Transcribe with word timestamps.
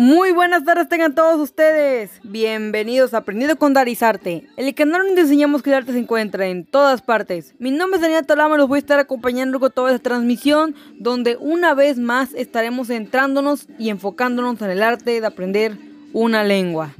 Muy 0.00 0.32
buenas 0.32 0.64
tardes 0.64 0.88
tengan 0.88 1.14
todos 1.14 1.38
ustedes. 1.38 2.10
Bienvenidos 2.22 3.12
a 3.12 3.18
Aprendiendo 3.18 3.58
con 3.58 3.74
Darizarte, 3.74 4.48
el 4.56 4.74
canal 4.74 5.02
donde 5.02 5.20
enseñamos 5.20 5.62
que 5.62 5.68
el 5.68 5.76
arte 5.76 5.92
se 5.92 5.98
encuentra 5.98 6.46
en 6.46 6.64
todas 6.64 7.02
partes. 7.02 7.54
Mi 7.58 7.70
nombre 7.70 7.96
es 7.96 8.00
Daniel 8.00 8.24
Tolama, 8.24 8.56
los 8.56 8.66
voy 8.66 8.76
a 8.76 8.78
estar 8.78 8.98
acompañando 8.98 9.60
con 9.60 9.70
toda 9.70 9.92
esta 9.92 10.08
transmisión, 10.08 10.74
donde 10.94 11.36
una 11.38 11.74
vez 11.74 11.98
más 11.98 12.32
estaremos 12.32 12.88
centrándonos 12.88 13.66
y 13.78 13.90
enfocándonos 13.90 14.62
en 14.62 14.70
el 14.70 14.82
arte 14.82 15.20
de 15.20 15.26
aprender 15.26 15.76
una 16.14 16.44
lengua. 16.44 16.94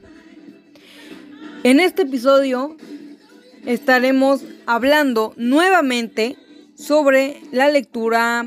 En 1.65 1.81
este 1.81 2.03
episodio 2.03 2.77
estaremos 3.65 4.43
hablando 4.67 5.33
nuevamente 5.39 6.37
sobre 6.77 7.41
la 7.51 7.71
lectura 7.71 8.45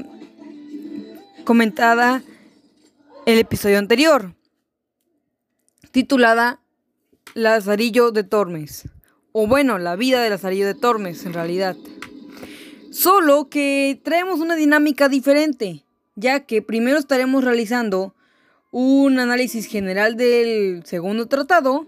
comentada 1.44 2.22
el 3.26 3.40
episodio 3.40 3.80
anterior, 3.80 4.36
titulada 5.94 6.60
Lazarillo 7.36 8.12
de 8.12 8.24
Tormes, 8.24 8.90
o 9.32 9.46
bueno, 9.46 9.78
la 9.78 9.96
vida 9.96 10.24
de 10.24 10.32
Lazarillo 10.32 10.66
de 10.66 10.74
Tormes 10.74 11.24
en 11.24 11.34
realidad. 11.34 11.78
Solo 12.92 13.48
que 13.48 14.02
traemos 14.04 14.40
una 14.40 14.56
dinámica 14.56 15.08
diferente, 15.08 15.86
ya 16.16 16.42
que 16.48 16.64
primero 16.64 16.98
estaremos 16.98 17.44
realizando 17.44 18.16
un 18.72 19.20
análisis 19.20 19.68
general 19.68 20.18
del 20.18 20.84
segundo 20.84 21.28
tratado 21.28 21.86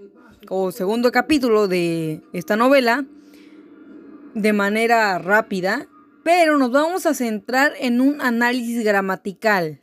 o 0.49 0.71
segundo 0.71 1.11
capítulo 1.11 1.67
de 1.67 2.21
esta 2.31 2.55
novela 2.55 3.05
de 4.35 4.53
manera 4.53 5.17
rápida, 5.17 5.87
pero 6.23 6.59
nos 6.59 6.69
vamos 6.69 7.07
a 7.07 7.15
centrar 7.15 7.73
en 7.79 8.01
un 8.01 8.21
análisis 8.21 8.83
gramatical. 8.83 9.79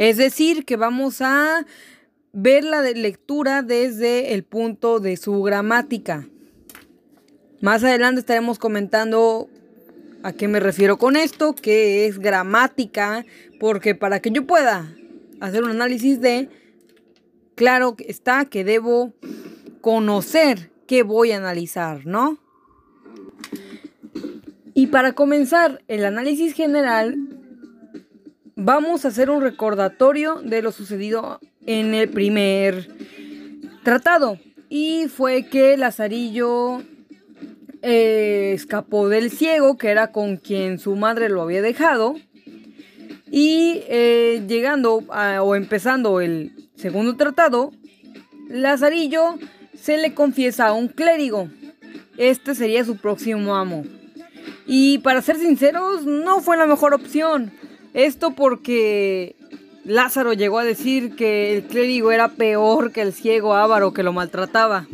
Es 0.00 0.16
decir, 0.16 0.64
que 0.64 0.76
vamos 0.76 1.22
a 1.22 1.64
ver 2.38 2.64
la 2.64 2.82
lectura 2.82 3.62
desde 3.62 4.34
el 4.34 4.44
punto 4.44 5.00
de 5.00 5.16
su 5.16 5.42
gramática. 5.42 6.28
Más 7.62 7.82
adelante 7.82 8.20
estaremos 8.20 8.58
comentando 8.58 9.48
a 10.22 10.34
qué 10.34 10.46
me 10.46 10.60
refiero 10.60 10.98
con 10.98 11.16
esto, 11.16 11.54
que 11.54 12.04
es 12.06 12.18
gramática, 12.18 13.24
porque 13.58 13.94
para 13.94 14.20
que 14.20 14.30
yo 14.30 14.46
pueda 14.46 14.94
hacer 15.40 15.64
un 15.64 15.70
análisis 15.70 16.20
de, 16.20 16.50
claro 17.54 17.96
está 18.00 18.44
que 18.44 18.64
debo 18.64 19.14
conocer 19.80 20.70
qué 20.86 21.04
voy 21.04 21.32
a 21.32 21.38
analizar, 21.38 22.04
¿no? 22.04 22.36
Y 24.74 24.88
para 24.88 25.14
comenzar 25.14 25.82
el 25.88 26.04
análisis 26.04 26.52
general, 26.52 27.16
vamos 28.56 29.06
a 29.06 29.08
hacer 29.08 29.30
un 29.30 29.40
recordatorio 29.40 30.42
de 30.42 30.60
lo 30.60 30.70
sucedido 30.70 31.40
en 31.66 31.94
el 31.94 32.08
primer 32.08 32.88
tratado. 33.82 34.38
Y 34.68 35.06
fue 35.08 35.46
que 35.46 35.76
Lazarillo 35.76 36.82
eh, 37.82 38.52
escapó 38.54 39.08
del 39.08 39.30
ciego, 39.30 39.76
que 39.76 39.88
era 39.88 40.10
con 40.12 40.38
quien 40.38 40.78
su 40.78 40.96
madre 40.96 41.28
lo 41.28 41.42
había 41.42 41.62
dejado. 41.62 42.16
Y 43.30 43.82
eh, 43.88 44.44
llegando 44.48 45.04
o 45.42 45.54
empezando 45.54 46.20
el 46.20 46.52
segundo 46.76 47.16
tratado, 47.16 47.72
Lazarillo 48.48 49.38
se 49.78 49.98
le 49.98 50.14
confiesa 50.14 50.68
a 50.68 50.72
un 50.72 50.88
clérigo. 50.88 51.48
Este 52.16 52.54
sería 52.54 52.84
su 52.84 52.96
próximo 52.96 53.54
amo. 53.54 53.84
Y 54.66 54.98
para 54.98 55.22
ser 55.22 55.36
sinceros, 55.36 56.04
no 56.06 56.40
fue 56.40 56.56
la 56.56 56.66
mejor 56.66 56.94
opción. 56.94 57.52
Esto 57.94 58.32
porque 58.32 59.36
Lázaro 59.86 60.32
llegó 60.32 60.58
a 60.58 60.64
decir 60.64 61.14
que 61.14 61.56
el 61.56 61.62
clérigo 61.62 62.10
era 62.10 62.26
peor 62.26 62.90
que 62.90 63.02
el 63.02 63.12
ciego 63.12 63.54
avaro 63.54 63.92
que 63.92 64.02
lo 64.02 64.12
maltrataba. 64.12 64.88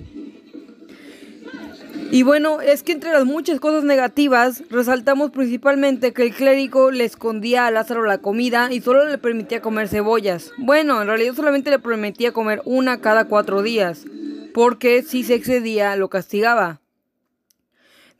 Y 2.10 2.24
bueno, 2.24 2.60
es 2.60 2.82
que 2.82 2.92
entre 2.92 3.10
las 3.10 3.24
muchas 3.24 3.58
cosas 3.58 3.84
negativas, 3.84 4.62
resaltamos 4.68 5.30
principalmente 5.30 6.12
que 6.12 6.24
el 6.24 6.34
clérigo 6.34 6.90
le 6.90 7.04
escondía 7.04 7.66
a 7.66 7.70
Lázaro 7.70 8.04
la 8.04 8.18
comida 8.18 8.70
y 8.70 8.82
solo 8.82 9.08
le 9.08 9.16
permitía 9.16 9.62
comer 9.62 9.88
cebollas. 9.88 10.52
Bueno, 10.58 11.00
en 11.00 11.08
realidad 11.08 11.32
solamente 11.32 11.70
le 11.70 11.78
permitía 11.78 12.32
comer 12.32 12.60
una 12.66 13.00
cada 13.00 13.24
cuatro 13.28 13.62
días, 13.62 14.04
porque 14.52 15.02
si 15.02 15.24
se 15.24 15.36
excedía 15.36 15.96
lo 15.96 16.10
castigaba. 16.10 16.82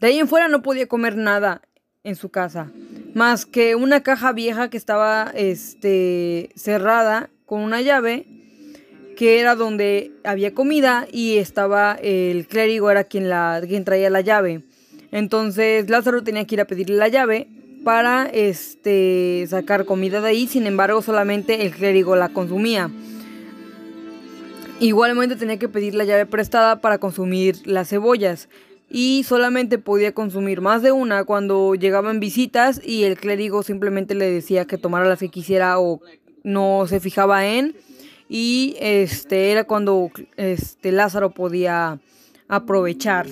De 0.00 0.06
ahí 0.06 0.18
en 0.18 0.26
fuera 0.26 0.48
no 0.48 0.62
podía 0.62 0.88
comer 0.88 1.16
nada 1.16 1.60
en 2.02 2.16
su 2.16 2.30
casa 2.30 2.72
más 3.14 3.46
que 3.46 3.74
una 3.74 4.02
caja 4.02 4.32
vieja 4.32 4.70
que 4.70 4.76
estaba 4.76 5.32
este, 5.34 6.50
cerrada 6.56 7.30
con 7.46 7.60
una 7.60 7.80
llave 7.82 8.26
que 9.16 9.38
era 9.40 9.54
donde 9.54 10.10
había 10.24 10.54
comida 10.54 11.06
y 11.12 11.36
estaba 11.36 11.98
el 12.02 12.46
clérigo 12.46 12.90
era 12.90 13.04
quien, 13.04 13.28
la, 13.28 13.62
quien 13.66 13.84
traía 13.84 14.10
la 14.10 14.20
llave. 14.20 14.62
Entonces 15.10 15.88
Lázaro 15.90 16.24
tenía 16.24 16.46
que 16.46 16.54
ir 16.54 16.60
a 16.60 16.64
pedirle 16.64 16.96
la 16.96 17.08
llave 17.08 17.48
para 17.84 18.26
este, 18.26 19.44
sacar 19.48 19.84
comida 19.84 20.20
de 20.20 20.28
ahí, 20.28 20.46
sin 20.46 20.66
embargo 20.66 21.02
solamente 21.02 21.66
el 21.66 21.72
clérigo 21.72 22.16
la 22.16 22.30
consumía. 22.30 22.90
Igualmente 24.80 25.36
tenía 25.36 25.58
que 25.58 25.68
pedir 25.68 25.94
la 25.94 26.04
llave 26.04 26.26
prestada 26.26 26.80
para 26.80 26.98
consumir 26.98 27.66
las 27.66 27.90
cebollas 27.90 28.48
y 28.94 29.24
solamente 29.24 29.78
podía 29.78 30.12
consumir 30.12 30.60
más 30.60 30.82
de 30.82 30.92
una 30.92 31.24
cuando 31.24 31.74
llegaban 31.74 32.20
visitas 32.20 32.78
y 32.84 33.04
el 33.04 33.16
clérigo 33.16 33.62
simplemente 33.62 34.14
le 34.14 34.30
decía 34.30 34.66
que 34.66 34.76
tomara 34.76 35.08
las 35.08 35.18
que 35.18 35.30
quisiera 35.30 35.80
o 35.80 36.02
no 36.44 36.86
se 36.86 37.00
fijaba 37.00 37.46
en 37.46 37.74
y 38.28 38.76
este 38.78 39.50
era 39.50 39.64
cuando 39.64 40.10
este 40.36 40.92
Lázaro 40.92 41.30
podía 41.30 42.00
aprovechar. 42.48 43.28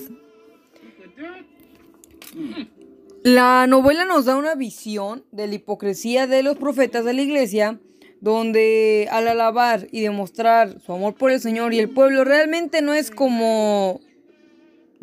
La 3.22 3.66
novela 3.66 4.06
nos 4.06 4.24
da 4.24 4.36
una 4.36 4.54
visión 4.54 5.24
de 5.30 5.46
la 5.46 5.56
hipocresía 5.56 6.26
de 6.26 6.42
los 6.42 6.56
profetas 6.56 7.04
de 7.04 7.12
la 7.12 7.20
iglesia, 7.20 7.78
donde 8.22 9.08
al 9.10 9.28
alabar 9.28 9.88
y 9.92 10.00
demostrar 10.00 10.80
su 10.80 10.94
amor 10.94 11.14
por 11.16 11.30
el 11.30 11.40
Señor 11.40 11.74
y 11.74 11.80
el 11.80 11.90
pueblo 11.90 12.24
realmente 12.24 12.80
no 12.80 12.94
es 12.94 13.10
como 13.10 14.00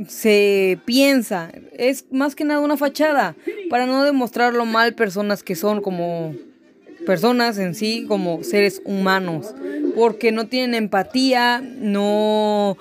se 0.07 0.79
piensa. 0.85 1.51
Es 1.73 2.05
más 2.11 2.35
que 2.35 2.43
nada 2.43 2.59
una 2.59 2.77
fachada 2.77 3.35
para 3.69 3.85
no 3.85 4.03
demostrar 4.03 4.53
lo 4.53 4.65
mal 4.65 4.93
personas 4.93 5.43
que 5.43 5.55
son 5.55 5.81
como 5.81 6.35
personas 7.05 7.57
en 7.57 7.73
sí, 7.73 8.05
como 8.07 8.43
seres 8.43 8.81
humanos. 8.85 9.55
Porque 9.95 10.31
no 10.31 10.47
tienen 10.47 10.75
empatía, 10.75 11.61
no 11.61 12.77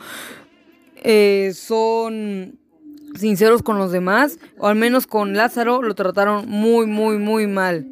eh, 0.97 1.53
son 1.54 2.59
sinceros 3.15 3.62
con 3.62 3.78
los 3.78 3.93
demás, 3.93 4.38
o 4.59 4.66
al 4.66 4.77
menos 4.77 5.06
con 5.06 5.34
Lázaro 5.34 5.81
lo 5.83 5.94
trataron 5.94 6.48
muy, 6.48 6.87
muy, 6.87 7.16
muy 7.19 7.47
mal. 7.47 7.87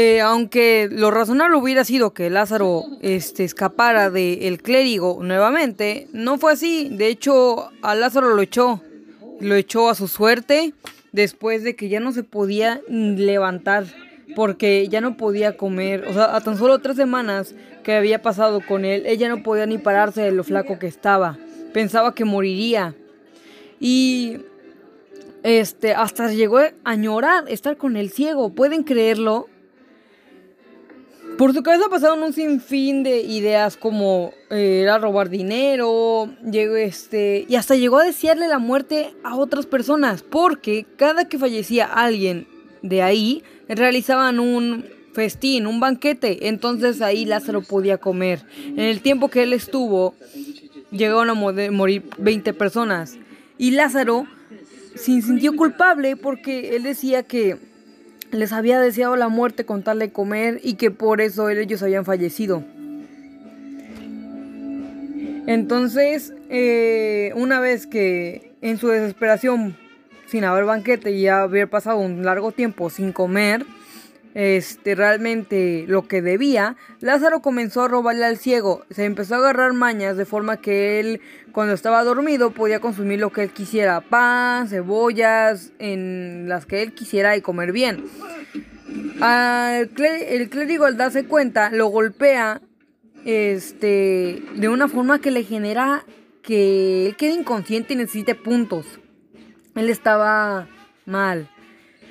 Eh, 0.00 0.20
aunque 0.20 0.88
lo 0.92 1.10
razonable 1.10 1.56
hubiera 1.56 1.82
sido 1.82 2.14
que 2.14 2.30
Lázaro 2.30 2.84
este, 3.02 3.42
escapara 3.42 4.10
del 4.10 4.62
clérigo 4.62 5.18
nuevamente, 5.24 6.06
no 6.12 6.38
fue 6.38 6.52
así. 6.52 6.88
De 6.88 7.08
hecho, 7.08 7.70
a 7.82 7.96
Lázaro 7.96 8.32
lo 8.32 8.40
echó. 8.40 8.80
Lo 9.40 9.56
echó 9.56 9.90
a 9.90 9.96
su 9.96 10.06
suerte 10.06 10.72
después 11.10 11.64
de 11.64 11.74
que 11.74 11.88
ya 11.88 11.98
no 11.98 12.12
se 12.12 12.22
podía 12.22 12.80
levantar. 12.88 13.86
Porque 14.36 14.86
ya 14.86 15.00
no 15.00 15.16
podía 15.16 15.56
comer. 15.56 16.06
O 16.06 16.12
sea, 16.12 16.36
a 16.36 16.40
tan 16.42 16.56
solo 16.56 16.78
tres 16.78 16.94
semanas 16.94 17.56
que 17.82 17.94
había 17.94 18.22
pasado 18.22 18.60
con 18.64 18.84
él, 18.84 19.02
ella 19.04 19.28
no 19.28 19.42
podía 19.42 19.66
ni 19.66 19.78
pararse 19.78 20.22
de 20.22 20.30
lo 20.30 20.44
flaco 20.44 20.78
que 20.78 20.86
estaba. 20.86 21.38
Pensaba 21.72 22.14
que 22.14 22.24
moriría. 22.24 22.94
Y 23.80 24.42
este, 25.42 25.92
hasta 25.94 26.30
llegó 26.30 26.60
a 26.84 26.94
llorar 26.94 27.46
estar 27.48 27.76
con 27.76 27.96
el 27.96 28.10
ciego. 28.10 28.50
¿Pueden 28.50 28.84
creerlo? 28.84 29.48
Por 31.38 31.54
su 31.54 31.62
cabeza 31.62 31.88
pasaron 31.88 32.20
un 32.24 32.32
sinfín 32.32 33.04
de 33.04 33.20
ideas 33.20 33.76
como 33.76 34.32
eh, 34.50 34.80
era 34.82 34.98
robar 34.98 35.30
dinero, 35.30 36.28
llegó 36.42 36.74
este, 36.74 37.46
y 37.48 37.54
hasta 37.54 37.76
llegó 37.76 37.98
a 37.98 38.04
desearle 38.04 38.48
la 38.48 38.58
muerte 38.58 39.14
a 39.22 39.36
otras 39.36 39.64
personas, 39.64 40.24
porque 40.24 40.84
cada 40.96 41.28
que 41.28 41.38
fallecía 41.38 41.86
alguien 41.86 42.48
de 42.82 43.02
ahí, 43.02 43.44
realizaban 43.68 44.40
un 44.40 44.84
festín, 45.12 45.68
un 45.68 45.78
banquete, 45.78 46.48
entonces 46.48 47.00
ahí 47.02 47.24
Lázaro 47.24 47.62
podía 47.62 47.98
comer. 47.98 48.44
En 48.66 48.80
el 48.80 49.00
tiempo 49.00 49.28
que 49.28 49.44
él 49.44 49.52
estuvo, 49.52 50.16
llegaron 50.90 51.30
a 51.30 51.34
morir 51.34 52.02
20 52.18 52.52
personas, 52.52 53.16
y 53.58 53.70
Lázaro 53.70 54.26
se 54.96 55.22
sintió 55.22 55.54
culpable 55.54 56.16
porque 56.16 56.74
él 56.74 56.82
decía 56.82 57.22
que 57.22 57.67
les 58.30 58.52
había 58.52 58.80
deseado 58.80 59.16
la 59.16 59.28
muerte 59.28 59.64
con 59.64 59.82
tal 59.82 59.98
de 59.98 60.10
comer 60.10 60.60
y 60.62 60.74
que 60.74 60.90
por 60.90 61.20
eso 61.20 61.48
ellos 61.50 61.82
habían 61.82 62.04
fallecido. 62.04 62.62
Entonces, 65.46 66.34
eh, 66.50 67.32
una 67.34 67.58
vez 67.60 67.86
que 67.86 68.52
en 68.60 68.76
su 68.76 68.88
desesperación, 68.88 69.76
sin 70.26 70.44
haber 70.44 70.64
banquete 70.64 71.12
y 71.12 71.26
haber 71.26 71.70
pasado 71.70 71.96
un 71.98 72.22
largo 72.22 72.52
tiempo 72.52 72.90
sin 72.90 73.12
comer, 73.12 73.64
este, 74.38 74.94
realmente 74.94 75.84
lo 75.88 76.06
que 76.06 76.22
debía, 76.22 76.76
Lázaro 77.00 77.42
comenzó 77.42 77.82
a 77.82 77.88
robarle 77.88 78.24
al 78.24 78.36
ciego. 78.36 78.84
Se 78.88 79.04
empezó 79.04 79.34
a 79.34 79.38
agarrar 79.38 79.72
mañas 79.72 80.16
de 80.16 80.26
forma 80.26 80.58
que 80.58 81.00
él, 81.00 81.20
cuando 81.50 81.74
estaba 81.74 82.04
dormido, 82.04 82.52
podía 82.52 82.78
consumir 82.78 83.18
lo 83.18 83.32
que 83.32 83.42
él 83.42 83.50
quisiera: 83.50 84.00
pan, 84.00 84.68
cebollas, 84.68 85.72
en 85.80 86.48
las 86.48 86.66
que 86.66 86.82
él 86.82 86.92
quisiera 86.92 87.36
y 87.36 87.40
comer 87.40 87.72
bien. 87.72 88.04
el 89.20 90.48
clérigo, 90.50 90.84
al 90.84 90.96
darse 90.96 91.24
cuenta, 91.24 91.70
lo 91.70 91.88
golpea 91.88 92.60
este, 93.24 94.40
de 94.54 94.68
una 94.68 94.86
forma 94.86 95.20
que 95.20 95.32
le 95.32 95.42
genera 95.42 96.04
que 96.42 97.08
él 97.08 97.16
quede 97.16 97.32
inconsciente 97.32 97.94
y 97.94 97.96
necesite 97.96 98.36
puntos. 98.36 98.86
Él 99.74 99.90
estaba 99.90 100.68
mal. 101.06 101.50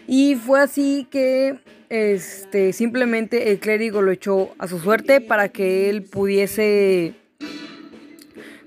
Y 0.08 0.36
fue 0.36 0.62
así 0.62 1.06
que 1.12 1.60
este, 1.90 2.74
simplemente 2.74 3.52
el 3.52 3.60
clérigo 3.60 4.02
lo 4.02 4.12
echó 4.12 4.52
a 4.58 4.68
su 4.68 4.80
suerte 4.80 5.22
para 5.22 5.50
que 5.50 5.90
él 5.90 6.04
pudiese, 6.04 7.14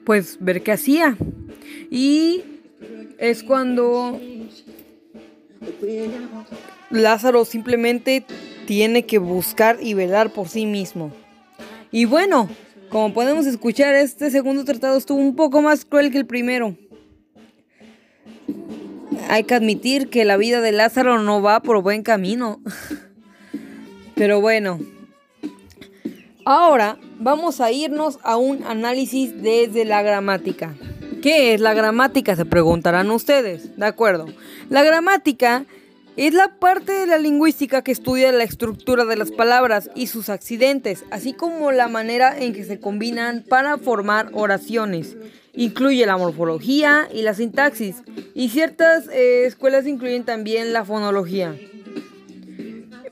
pues, 0.05 0.37
ver 0.41 0.63
qué 0.63 0.73
hacía. 0.73 1.17
Y 1.91 2.45
es 3.19 3.43
cuando 3.43 4.21
Lázaro 6.91 7.45
simplemente 7.45 8.25
tiene 8.67 9.05
que 9.07 9.19
buscar 9.19 9.79
y 9.81 9.95
velar 9.95 10.33
por 10.33 10.49
sí 10.49 10.67
mismo. 10.67 11.13
Y 11.91 12.05
bueno, 12.05 12.49
como 12.89 13.13
podemos 13.13 13.47
escuchar, 13.47 13.95
este 13.95 14.31
segundo 14.31 14.65
tratado 14.65 14.97
estuvo 14.97 15.19
un 15.19 15.37
poco 15.37 15.63
más 15.63 15.85
cruel 15.85 16.11
que 16.11 16.19
el 16.19 16.27
primero. 16.27 16.77
Hay 19.31 19.44
que 19.44 19.55
admitir 19.55 20.11
que 20.11 20.25
la 20.25 20.37
vida 20.37 20.61
de 20.61 20.73
Lázaro 20.73 21.23
no 21.23 21.41
va 21.41 21.61
por 21.61 21.81
buen 21.82 22.03
camino. 22.03 22.61
Pero 24.17 24.41
bueno. 24.41 24.81
Ahora 26.44 26.99
vamos 27.21 27.61
a 27.61 27.71
irnos 27.71 28.19
a 28.25 28.37
un 28.37 28.65
análisis 28.65 29.41
desde 29.41 29.85
la 29.85 30.03
gramática. 30.03 30.75
¿Qué 31.23 31.55
es 31.55 31.61
la 31.61 31.75
gramática? 31.75 32.35
Se 32.35 32.44
preguntarán 32.44 33.09
ustedes. 33.12 33.77
De 33.77 33.87
acuerdo. 33.87 34.27
La 34.69 34.82
gramática 34.82 35.65
la 36.29 36.49
parte 36.59 36.93
de 36.93 37.07
la 37.07 37.17
lingüística 37.17 37.81
que 37.81 37.93
estudia 37.93 38.31
la 38.31 38.45
estructura 38.45 39.07
de 39.07 39.17
las 39.17 39.31
palabras 39.31 39.91
y 39.95 40.07
sus 40.07 40.29
accidentes, 40.29 41.03
así 41.11 41.33
como 41.33 41.73
la 41.73 41.89
manera 41.89 42.39
en 42.39 42.53
que 42.53 42.65
se 42.65 42.79
combinan 42.79 43.43
para 43.49 43.79
formar 43.79 44.29
oraciones. 44.35 45.17
Incluye 45.55 46.05
la 46.05 46.19
morfología 46.19 47.09
y 47.11 47.23
la 47.23 47.33
sintaxis, 47.33 48.03
y 48.35 48.51
ciertas 48.51 49.09
eh, 49.09 49.47
escuelas 49.47 49.87
incluyen 49.87 50.25
también 50.25 50.75
la 50.75 50.85
fonología. 50.85 51.57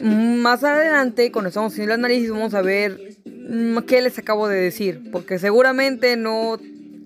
Más 0.01 0.63
adelante, 0.63 1.33
cuando 1.33 1.49
estamos 1.49 1.73
haciendo 1.73 1.95
el 1.95 2.01
análisis, 2.01 2.31
vamos 2.31 2.53
a 2.53 2.61
ver 2.61 3.17
mm, 3.25 3.79
qué 3.87 4.03
les 4.03 4.19
acabo 4.19 4.49
de 4.49 4.61
decir, 4.61 5.11
porque 5.11 5.39
seguramente 5.39 6.19
no 6.19 6.59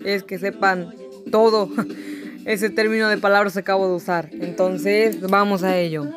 es 0.03 0.23
que 0.23 0.37
sepan 0.37 0.93
todo 1.31 1.69
ese 2.45 2.69
término 2.69 3.09
de 3.09 3.17
palabras 3.17 3.57
acabo 3.57 3.87
de 3.87 3.95
usar. 3.95 4.29
Entonces, 4.33 5.21
vamos 5.21 5.63
a 5.63 5.77
ello. 5.77 6.07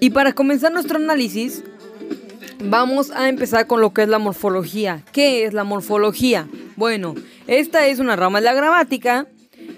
Y 0.00 0.10
para 0.10 0.32
comenzar 0.32 0.72
nuestro 0.72 0.96
análisis, 0.96 1.62
vamos 2.64 3.10
a 3.10 3.28
empezar 3.28 3.66
con 3.66 3.80
lo 3.80 3.92
que 3.92 4.02
es 4.02 4.08
la 4.08 4.18
morfología. 4.18 5.02
¿Qué 5.12 5.44
es 5.44 5.52
la 5.52 5.64
morfología? 5.64 6.48
Bueno, 6.76 7.14
esta 7.46 7.86
es 7.86 7.98
una 7.98 8.16
rama 8.16 8.40
de 8.40 8.46
la 8.46 8.54
gramática 8.54 9.26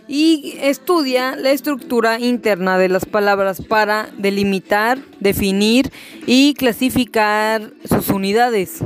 y 0.07 0.57
estudia 0.61 1.37
la 1.37 1.51
estructura 1.51 2.21
interna 2.21 2.79
de 2.79 2.89
las 2.89 3.07
palabras 3.07 3.63
para 3.63 4.11
delimitar, 4.19 4.99
definir 5.21 5.91
y 6.27 6.55
clasificar 6.55 7.73
sus 7.89 8.09
unidades. 8.11 8.83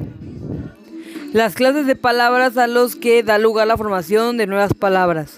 Las 1.36 1.54
clases 1.54 1.86
de 1.86 1.96
palabras 1.96 2.56
a 2.56 2.66
los 2.66 2.96
que 2.96 3.22
da 3.22 3.36
lugar 3.36 3.66
la 3.66 3.76
formación 3.76 4.38
de 4.38 4.46
nuevas 4.46 4.72
palabras. 4.72 5.36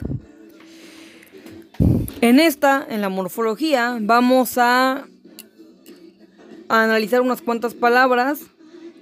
En 2.20 2.38
esta, 2.38 2.86
en 2.88 3.00
la 3.00 3.08
morfología, 3.08 3.98
vamos 4.00 4.58
a 4.58 5.06
analizar 6.68 7.20
unas 7.20 7.42
cuantas 7.42 7.74
palabras 7.74 8.42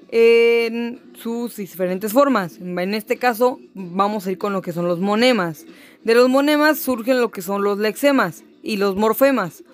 en 0.09 0.99
sus 1.19 1.57
diferentes 1.57 2.15
formas. 2.15 2.57
En 2.57 2.95
este 2.95 3.19
caso 3.19 3.61
vamos 3.75 4.27
a 4.27 4.31
ir 4.31 4.39
con 4.39 4.55
lo 4.55 4.63
que 4.63 4.73
son 4.73 4.89
los 4.89 4.99
monemas. 4.99 5.67
De 6.03 6.15
los 6.15 6.31
monemas 6.31 6.79
surgen 6.79 7.21
lo 7.21 7.31
que 7.31 7.43
son 7.43 7.63
los 7.63 7.77
lexemas 7.77 8.43
y 8.63 8.79
los 8.79 8.97
morfemas. 8.97 9.65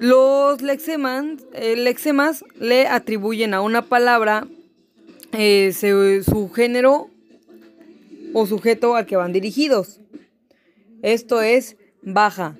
Los 0.00 0.60
lexemas, 0.60 1.24
eh, 1.52 1.76
lexemas 1.76 2.44
le 2.58 2.88
atribuyen 2.88 3.54
a 3.54 3.60
una 3.60 3.82
palabra 3.82 4.48
eh, 5.36 5.72
su 5.72 6.50
género 6.50 7.10
o 8.32 8.46
sujeto 8.46 8.94
al 8.96 9.06
que 9.06 9.16
van 9.16 9.32
dirigidos. 9.32 10.00
Esto 11.02 11.42
es 11.42 11.76
baja. 12.02 12.56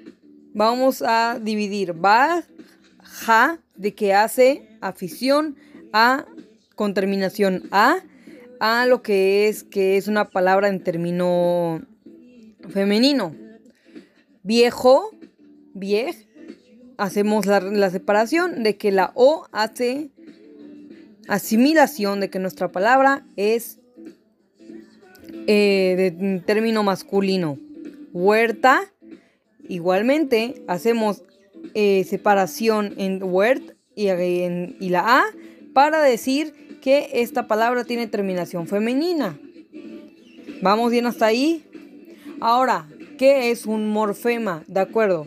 Vamos 0.54 1.02
a 1.02 1.38
dividir 1.40 1.92
baja 1.92 3.60
de 3.74 3.94
que 3.94 4.14
hace 4.14 4.68
afición 4.80 5.56
a 5.92 6.26
con 6.74 6.94
terminación 6.94 7.64
a, 7.72 7.98
a 8.60 8.86
lo 8.86 9.02
que 9.02 9.48
es 9.48 9.64
que 9.64 9.96
es 9.96 10.08
una 10.08 10.30
palabra 10.30 10.68
en 10.68 10.82
término 10.82 11.82
femenino. 12.68 13.34
Viejo, 14.42 15.10
viej, 15.74 16.28
hacemos 16.98 17.46
la, 17.46 17.90
separación 17.90 18.62
de 18.62 18.76
que 18.76 18.92
la 18.92 19.12
O 19.14 19.46
hace 19.52 20.10
asimilación 21.28 22.20
de 22.20 22.30
que 22.30 22.38
nuestra 22.38 22.72
palabra 22.72 23.26
es 23.36 23.78
eh, 25.46 26.12
de 26.18 26.40
término 26.40 26.82
masculino. 26.82 27.58
Huerta, 28.12 28.92
igualmente 29.68 30.62
hacemos 30.66 31.24
eh, 31.74 32.04
separación 32.04 32.94
en 32.96 33.22
huert 33.22 33.76
y, 33.94 34.08
y 34.08 34.88
la 34.88 35.20
A 35.20 35.24
para 35.72 36.02
decir 36.02 36.78
que 36.80 37.10
esta 37.14 37.46
palabra 37.46 37.84
tiene 37.84 38.06
terminación 38.06 38.66
femenina. 38.66 39.38
¿Vamos 40.62 40.90
bien 40.90 41.06
hasta 41.06 41.26
ahí? 41.26 41.64
Ahora, 42.40 42.88
¿qué 43.18 43.50
es 43.50 43.66
un 43.66 43.88
morfema? 43.88 44.64
De 44.66 44.80
acuerdo. 44.80 45.26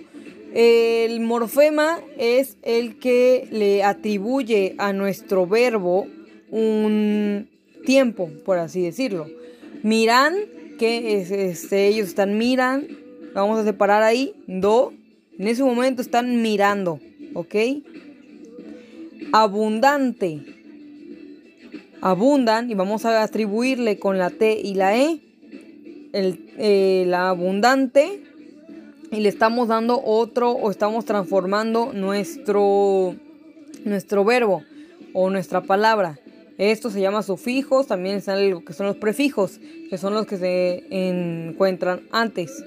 El 0.53 1.19
morfema 1.21 1.99
es 2.17 2.57
el 2.63 2.97
que 2.99 3.47
le 3.51 3.83
atribuye 3.83 4.75
a 4.77 4.93
nuestro 4.93 5.45
verbo 5.45 6.07
un 6.49 7.49
tiempo, 7.85 8.29
por 8.45 8.57
así 8.57 8.81
decirlo. 8.81 9.27
Miran, 9.83 10.33
que 10.79 11.17
este, 11.49 11.87
ellos 11.87 12.07
están 12.07 12.37
miran, 12.37 12.87
vamos 13.33 13.59
a 13.59 13.63
separar 13.63 14.01
ahí, 14.01 14.33
do, 14.47 14.93
en 15.37 15.47
ese 15.47 15.63
momento 15.63 16.01
están 16.01 16.41
mirando, 16.41 16.99
¿ok? 17.33 17.55
Abundante, 19.31 20.41
abundan 22.01 22.71
y 22.71 22.73
vamos 22.73 23.05
a 23.05 23.21
atribuirle 23.23 23.99
con 23.99 24.17
la 24.17 24.29
T 24.29 24.59
y 24.63 24.73
la 24.73 24.97
E 24.97 25.21
el, 26.13 26.49
eh, 26.57 27.03
la 27.07 27.29
abundante 27.29 28.23
y 29.11 29.19
le 29.21 29.29
estamos 29.29 29.67
dando 29.67 30.01
otro 30.03 30.51
o 30.51 30.71
estamos 30.71 31.05
transformando 31.05 31.93
nuestro, 31.93 33.15
nuestro 33.85 34.23
verbo 34.23 34.63
o 35.13 35.29
nuestra 35.29 35.61
palabra. 35.61 36.19
Esto 36.57 36.89
se 36.89 37.01
llama 37.01 37.23
sufijos, 37.23 37.87
también 37.87 38.17
están 38.17 38.49
lo 38.49 38.65
que 38.65 38.73
son 38.73 38.87
los 38.87 38.97
prefijos, 38.97 39.59
que 39.89 39.97
son 39.97 40.13
los 40.13 40.25
que 40.25 40.37
se 40.37 40.83
encuentran 40.89 42.01
antes. 42.11 42.63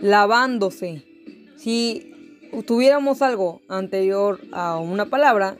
Lavándose. 0.00 1.04
Si 1.56 2.12
tuviéramos 2.66 3.22
algo 3.22 3.60
anterior 3.68 4.40
a 4.52 4.78
una 4.78 5.06
palabra, 5.06 5.56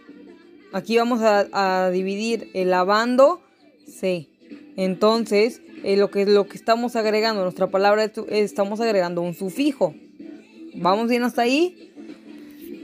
Aquí 0.71 0.99
vamos 0.99 1.21
a, 1.23 1.91
dividir 1.91 2.51
el 2.53 2.71
lavando 2.71 3.41
C. 3.87 4.29
Entonces, 4.77 5.63
eh, 5.83 5.97
lo, 5.97 6.11
que, 6.11 6.27
lo 6.27 6.47
que 6.47 6.59
estamos 6.59 6.95
agregando, 6.95 7.43
nuestra 7.43 7.69
palabra, 7.69 8.05
estamos 8.29 8.81
agregando 8.81 9.23
un 9.23 9.35
sufijo. 9.35 9.95
¿Vamos 10.81 11.09
bien 11.09 11.25
hasta 11.25 11.43
ahí? 11.43 11.93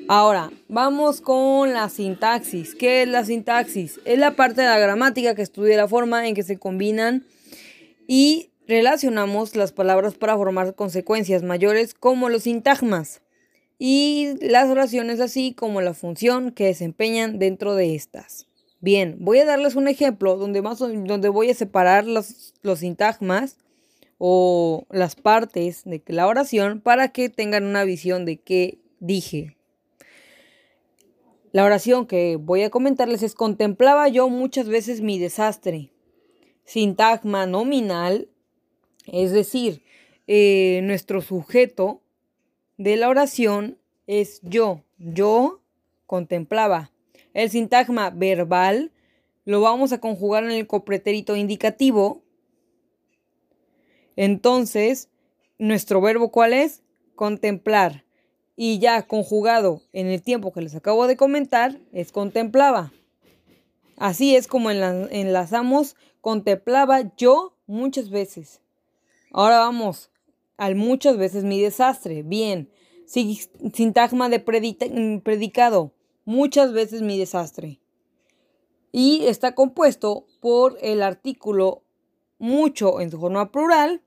Ahora, 0.08 0.50
vamos 0.68 1.20
con 1.20 1.72
la 1.72 1.88
sintaxis. 1.88 2.74
¿Qué 2.74 3.02
es 3.02 3.08
la 3.08 3.24
sintaxis? 3.24 4.00
Es 4.04 4.18
la 4.18 4.32
parte 4.32 4.62
de 4.62 4.66
la 4.66 4.78
gramática 4.78 5.36
que 5.36 5.42
estudia 5.42 5.76
la 5.76 5.86
forma 5.86 6.26
en 6.26 6.34
que 6.34 6.42
se 6.42 6.58
combinan 6.58 7.24
y 8.08 8.50
relacionamos 8.66 9.54
las 9.54 9.72
palabras 9.72 10.14
para 10.14 10.36
formar 10.36 10.74
consecuencias 10.74 11.44
mayores 11.44 11.94
como 11.94 12.28
los 12.28 12.42
sintagmas 12.42 13.22
y 13.78 14.34
las 14.40 14.68
oraciones 14.68 15.20
así 15.20 15.52
como 15.52 15.80
la 15.80 15.94
función 15.94 16.50
que 16.50 16.66
desempeñan 16.66 17.38
dentro 17.38 17.76
de 17.76 17.94
estas. 17.94 18.46
Bien, 18.80 19.16
voy 19.20 19.38
a 19.38 19.44
darles 19.44 19.76
un 19.76 19.86
ejemplo 19.86 20.36
donde, 20.36 20.62
más, 20.62 20.80
donde 20.80 21.28
voy 21.28 21.50
a 21.50 21.54
separar 21.54 22.06
los, 22.06 22.54
los 22.62 22.80
sintagmas 22.80 23.56
o 24.26 24.86
las 24.88 25.16
partes 25.16 25.84
de 25.84 26.02
la 26.06 26.26
oración 26.26 26.80
para 26.80 27.08
que 27.08 27.28
tengan 27.28 27.64
una 27.64 27.84
visión 27.84 28.24
de 28.24 28.38
qué 28.38 28.78
dije. 28.98 29.54
La 31.52 31.62
oración 31.62 32.06
que 32.06 32.36
voy 32.36 32.62
a 32.62 32.70
comentarles 32.70 33.22
es 33.22 33.34
contemplaba 33.34 34.08
yo 34.08 34.30
muchas 34.30 34.66
veces 34.66 35.02
mi 35.02 35.18
desastre. 35.18 35.90
Sintagma 36.64 37.44
nominal, 37.44 38.30
es 39.06 39.30
decir, 39.32 39.82
eh, 40.26 40.80
nuestro 40.84 41.20
sujeto 41.20 42.00
de 42.78 42.96
la 42.96 43.10
oración 43.10 43.76
es 44.06 44.40
yo. 44.42 44.84
Yo 44.96 45.60
contemplaba. 46.06 46.90
El 47.34 47.50
sintagma 47.50 48.08
verbal 48.08 48.90
lo 49.44 49.60
vamos 49.60 49.92
a 49.92 50.00
conjugar 50.00 50.44
en 50.44 50.52
el 50.52 50.66
copretérito 50.66 51.36
indicativo. 51.36 52.23
Entonces, 54.16 55.08
nuestro 55.58 56.00
verbo 56.00 56.30
cuál 56.30 56.52
es? 56.52 56.82
Contemplar. 57.14 58.04
Y 58.56 58.78
ya 58.78 59.02
conjugado 59.02 59.82
en 59.92 60.06
el 60.06 60.22
tiempo 60.22 60.52
que 60.52 60.62
les 60.62 60.74
acabo 60.74 61.06
de 61.06 61.16
comentar, 61.16 61.80
es 61.92 62.12
contemplaba. 62.12 62.92
Así 63.96 64.36
es 64.36 64.46
como 64.46 64.70
enlazamos 64.70 65.96
contemplaba 66.20 67.12
yo 67.16 67.54
muchas 67.66 68.10
veces. 68.10 68.60
Ahora 69.30 69.58
vamos 69.58 70.10
al 70.56 70.74
muchas 70.74 71.16
veces 71.16 71.44
mi 71.44 71.60
desastre. 71.60 72.22
Bien. 72.22 72.70
Sintagma 73.06 74.28
de 74.28 74.40
predicado. 74.40 75.92
Muchas 76.24 76.72
veces 76.72 77.02
mi 77.02 77.18
desastre. 77.18 77.80
Y 78.90 79.26
está 79.26 79.54
compuesto 79.54 80.26
por 80.40 80.78
el 80.80 81.02
artículo 81.02 81.83
mucho 82.38 83.00
en 83.00 83.10
su 83.10 83.18
forma 83.18 83.50
plural 83.50 84.02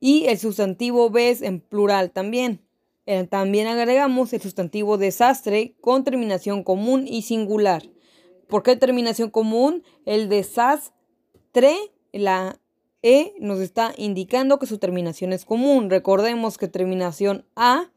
y 0.00 0.26
el 0.26 0.38
sustantivo 0.38 1.10
ves 1.10 1.42
en 1.42 1.60
plural 1.60 2.10
también. 2.10 2.60
Eh, 3.06 3.24
también 3.24 3.66
agregamos 3.66 4.32
el 4.32 4.42
sustantivo 4.42 4.98
desastre 4.98 5.74
con 5.80 6.04
terminación 6.04 6.62
común 6.62 7.06
y 7.08 7.22
singular. 7.22 7.82
¿Por 8.48 8.62
qué 8.62 8.76
terminación 8.76 9.30
común? 9.30 9.82
El 10.04 10.28
desastre, 10.28 11.74
la 12.12 12.58
E 13.02 13.34
nos 13.38 13.60
está 13.60 13.94
indicando 13.96 14.58
que 14.58 14.66
su 14.66 14.78
terminación 14.78 15.32
es 15.32 15.44
común. 15.44 15.88
Recordemos 15.88 16.58
que 16.58 16.68
terminación 16.68 17.44
A, 17.56 17.90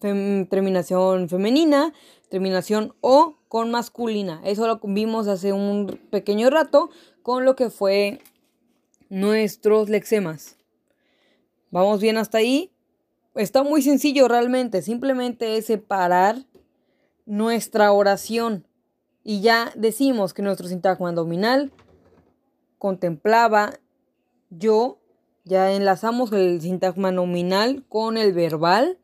terminación 0.00 1.28
femenina, 1.28 1.92
terminación 2.28 2.94
O 3.00 3.36
con 3.48 3.70
masculina. 3.70 4.40
Eso 4.44 4.66
lo 4.66 4.80
vimos 4.82 5.28
hace 5.28 5.52
un 5.52 5.98
pequeño 6.10 6.50
rato 6.50 6.90
con 7.22 7.44
lo 7.44 7.56
que 7.56 7.70
fue 7.70 8.20
nuestros 9.08 9.88
lexemas. 9.88 10.56
¿Vamos 11.70 12.00
bien 12.00 12.18
hasta 12.18 12.38
ahí? 12.38 12.70
Está 13.34 13.62
muy 13.62 13.82
sencillo 13.82 14.28
realmente. 14.28 14.82
Simplemente 14.82 15.56
es 15.56 15.66
separar 15.66 16.36
nuestra 17.24 17.92
oración. 17.92 18.66
Y 19.24 19.40
ya 19.40 19.72
decimos 19.76 20.34
que 20.34 20.42
nuestro 20.42 20.68
sintagma 20.68 21.12
nominal 21.12 21.72
contemplaba 22.78 23.78
yo. 24.50 24.98
Ya 25.44 25.72
enlazamos 25.72 26.32
el 26.32 26.60
sintagma 26.60 27.10
nominal 27.10 27.84
con 27.88 28.16
el 28.16 28.32
verbal 28.32 28.98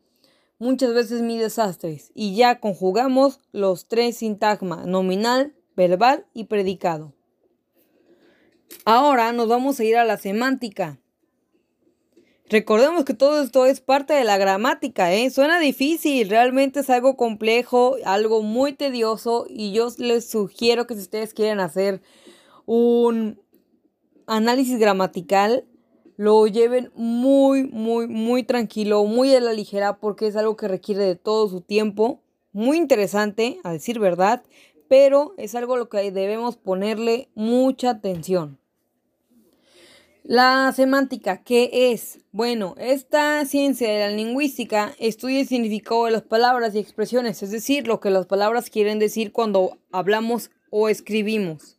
muchas 0.59 0.93
veces 0.93 1.23
mi 1.23 1.39
desastres 1.39 2.11
y 2.15 2.35
ya 2.35 2.61
conjugamos 2.61 3.41
los 3.53 3.87
tres 3.87 4.19
sintagmas 4.19 4.87
nominal, 4.87 5.55
verbal 5.77 6.27
y 6.35 6.45
predicado. 6.45 7.15
Ahora 8.85 9.33
nos 9.33 9.49
vamos 9.49 9.79
a 9.81 9.85
ir 9.85 9.97
a 9.97 10.05
la 10.05 10.17
semántica. 10.17 10.99
Recordemos 12.51 13.05
que 13.05 13.13
todo 13.13 13.43
esto 13.43 13.67
es 13.67 13.81
parte 13.81 14.15
de 14.15 14.25
la 14.25 14.39
gramática, 14.39 15.13
¿eh? 15.13 15.29
Suena 15.29 15.61
difícil, 15.61 16.31
realmente 16.31 16.81
es 16.81 16.89
algo 16.89 17.15
complejo, 17.15 17.97
algo 18.07 18.43
muy 18.43 18.73
tedioso 18.73 19.47
y 19.51 19.73
yo 19.73 19.89
les 19.99 20.31
sugiero 20.31 20.87
que 20.87 20.95
si 20.95 21.03
ustedes 21.03 21.35
quieren 21.35 21.61
hacer 21.61 22.01
un 22.65 23.39
análisis 24.27 24.79
gramatical, 24.79 25.67
lo 26.17 26.47
lleven 26.47 26.91
muy, 26.95 27.65
muy, 27.65 28.09
muy 28.09 28.43
tranquilo, 28.45 29.05
muy 29.05 29.35
a 29.35 29.41
la 29.41 29.53
ligera, 29.53 29.99
porque 29.99 30.27
es 30.27 30.35
algo 30.35 30.57
que 30.57 30.69
requiere 30.69 31.05
de 31.05 31.17
todo 31.17 31.49
su 31.49 31.61
tiempo. 31.61 32.23
Muy 32.53 32.77
interesante, 32.79 33.61
a 33.63 33.73
decir 33.73 33.99
verdad, 33.99 34.43
pero 34.89 35.35
es 35.37 35.55
algo 35.55 35.75
a 35.75 35.79
lo 35.79 35.89
que 35.89 36.11
debemos 36.11 36.57
ponerle 36.57 37.29
mucha 37.35 37.91
atención. 37.91 38.59
La 40.25 40.71
semántica, 40.77 41.43
¿qué 41.43 41.91
es? 41.93 42.21
Bueno, 42.33 42.75
esta 42.77 43.43
ciencia 43.47 43.91
de 43.91 44.01
la 44.01 44.11
lingüística 44.11 44.95
estudia 44.99 45.41
el 45.41 45.49
significado 45.49 46.05
de 46.05 46.11
las 46.11 46.23
palabras 46.23 46.75
y 46.75 46.79
expresiones, 46.79 47.43
es 47.43 47.51
decir, 47.51 47.87
lo 47.87 47.99
que 48.01 48.11
las 48.11 48.27
palabras 48.27 48.69
quieren 48.69 48.99
decir 48.99 49.33
cuando 49.33 49.79
hablamos 49.91 50.51
o 50.71 50.91
escribimos. 50.91 51.79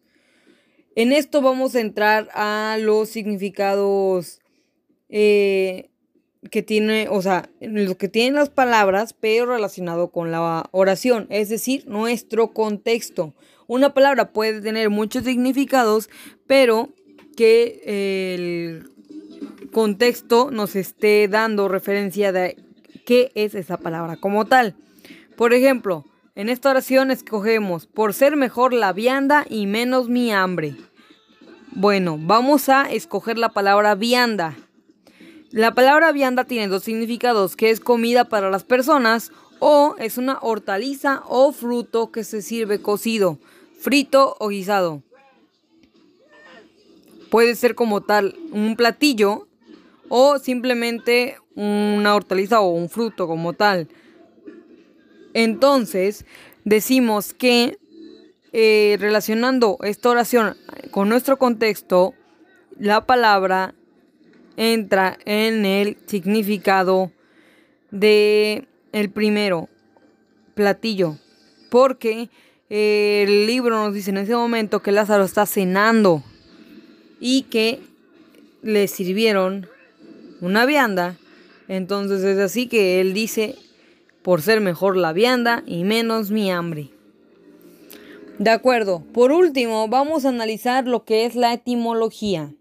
En 0.96 1.13
esto 1.13 1.42
vamos 1.42 1.75
a 1.75 1.80
entrar 1.80 2.30
a 2.34 2.78
los 2.80 3.10
significados 3.10 4.39
eh, 5.10 5.88
que 6.51 6.63
tiene, 6.63 7.08
o 7.10 7.22
sea, 7.22 7.50
lo 7.60 7.98
que 7.98 8.08
tienen 8.08 8.36
las 8.36 8.50
palabras, 8.50 9.13
pero 9.13 9.46
relacionado 9.46 10.10
con 10.10 10.31
la 10.31 10.67
oración, 10.72 11.27
es 11.29 11.50
decir, 11.50 11.86
nuestro 11.88 12.53
contexto. 12.53 13.34
Una 13.67 13.93
palabra 13.93 14.31
puede 14.31 14.62
tener 14.62 14.89
muchos 14.89 15.25
significados, 15.25 16.10
pero 16.48 16.89
que 17.36 17.81
el 17.86 18.89
contexto 19.72 20.50
nos 20.51 20.75
esté 20.75 21.27
dando 21.27 21.67
referencia 21.67 22.31
de 22.31 22.58
qué 23.05 23.31
es 23.36 23.55
esa 23.55 23.77
palabra 23.77 24.17
como 24.17 24.46
tal. 24.46 24.75
Por 25.36 25.53
ejemplo, 25.53 26.05
en 26.36 26.50
esta 26.50 26.69
oración 26.69 27.12
escogemos 27.12 27.86
por 27.86 28.13
ser 28.13 28.36
mejor 28.36 28.74
la 28.74 28.93
vianda 28.93 29.46
y 29.50 29.67
menos 29.67 30.10
mi 30.10 30.31
hambre. 30.31 30.75
Bueno, 31.72 32.17
vamos 32.19 32.69
a 32.69 32.89
escoger 32.89 33.38
la 33.38 33.50
palabra 33.50 33.96
vianda. 33.96 34.55
La 35.51 35.74
palabra 35.74 36.12
vianda 36.12 36.44
tiene 36.44 36.68
dos 36.68 36.84
significados, 36.84 37.56
que 37.56 37.72
es 37.72 37.79
comida 37.79 38.25
para 38.25 38.51
las 38.51 38.63
personas 38.63 39.32
o 39.58 39.96
es 39.98 40.20
una 40.20 40.38
hortaliza 40.41 41.24
o 41.27 41.51
fruto 41.51 42.12
que 42.12 42.24
se 42.24 42.44
sirve 42.44 42.82
cocido, 42.82 43.39
frito 43.79 44.36
o 44.39 44.50
guisado. 44.50 45.01
Puede 47.32 47.56
ser 47.56 47.74
como 47.74 48.01
tal 48.01 48.36
un 48.51 48.75
platillo 48.75 49.48
o 50.08 50.38
simplemente 50.38 51.38
una 51.56 52.13
hortaliza 52.13 52.62
o 52.62 52.70
un 52.70 52.89
fruto 52.89 53.27
como 53.27 53.53
tal. 53.53 53.88
Entonces, 55.34 56.25
decimos 56.63 57.34
que 57.34 57.79
eh, 58.51 58.98
relacionando 59.00 59.77
esta 59.82 60.10
oración 60.10 60.58
con 60.91 61.10
nuestro 61.10 61.38
contexto, 61.38 62.13
la 62.77 63.06
palabra 63.06 63.75
entra 64.60 65.18
en 65.24 65.66
el 65.66 65.98
significado 66.06 67.13
de 67.92 68.68
el 68.92 69.10
primero, 69.10 69.70
platillo, 70.54 71.18
porque 71.72 72.30
el 72.70 73.48
libro 73.48 73.86
nos 73.86 73.94
dice 73.94 74.10
en 74.10 74.18
ese 74.18 74.36
momento 74.36 74.82
que 74.82 74.92
Lázaro 74.92 75.24
está 75.24 75.46
cenando 75.46 76.24
y 77.22 77.44
que 77.44 77.80
le 78.62 78.89
sirvieron 78.89 79.70
una 80.42 80.66
vianda. 80.66 81.16
Entonces 81.70 82.22
es 82.24 82.38
así 82.38 82.68
que 82.68 83.00
él 83.00 83.13
dice 83.13 83.56
por 84.24 84.42
ser 84.42 84.60
mejor 84.60 84.98
la 84.98 85.13
vianda 85.13 85.63
y 85.66 85.86
menos 85.86 86.32
mi 86.32 86.51
hambre. 86.51 86.89
De 88.39 88.50
acuerdo, 88.50 89.06
por 89.13 89.32
último 89.32 89.88
vamos 89.88 90.25
a 90.25 90.30
analizar 90.30 90.86
lo 90.86 91.06
que 91.06 91.25
es 91.25 91.36
la 91.36 91.54
etimología. 91.54 92.51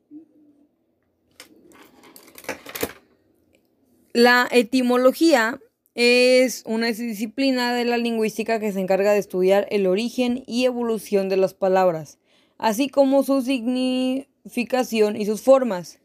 La 4.18 4.48
etimología 4.50 5.60
es 5.94 6.64
una 6.66 6.88
disciplina 6.88 7.72
de 7.72 7.84
la 7.84 7.98
lingüística 7.98 8.58
que 8.58 8.72
se 8.72 8.80
encarga 8.80 9.12
de 9.12 9.20
estudiar 9.20 9.68
el 9.70 9.86
origen 9.86 10.42
y 10.44 10.64
evolución 10.64 11.28
de 11.28 11.36
las 11.36 11.54
palabras, 11.54 12.18
así 12.56 12.88
como 12.88 13.22
su 13.22 13.42
significación 13.42 15.14
y 15.14 15.24
sus 15.24 15.42
formas. 15.42 16.00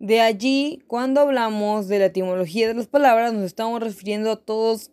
De 0.00 0.20
allí, 0.20 0.82
cuando 0.88 1.20
hablamos 1.20 1.86
de 1.86 2.00
la 2.00 2.06
etimología 2.06 2.66
de 2.66 2.74
las 2.74 2.88
palabras, 2.88 3.32
nos 3.32 3.44
estamos 3.44 3.80
refiriendo 3.80 4.32
a 4.32 4.44
todos 4.44 4.90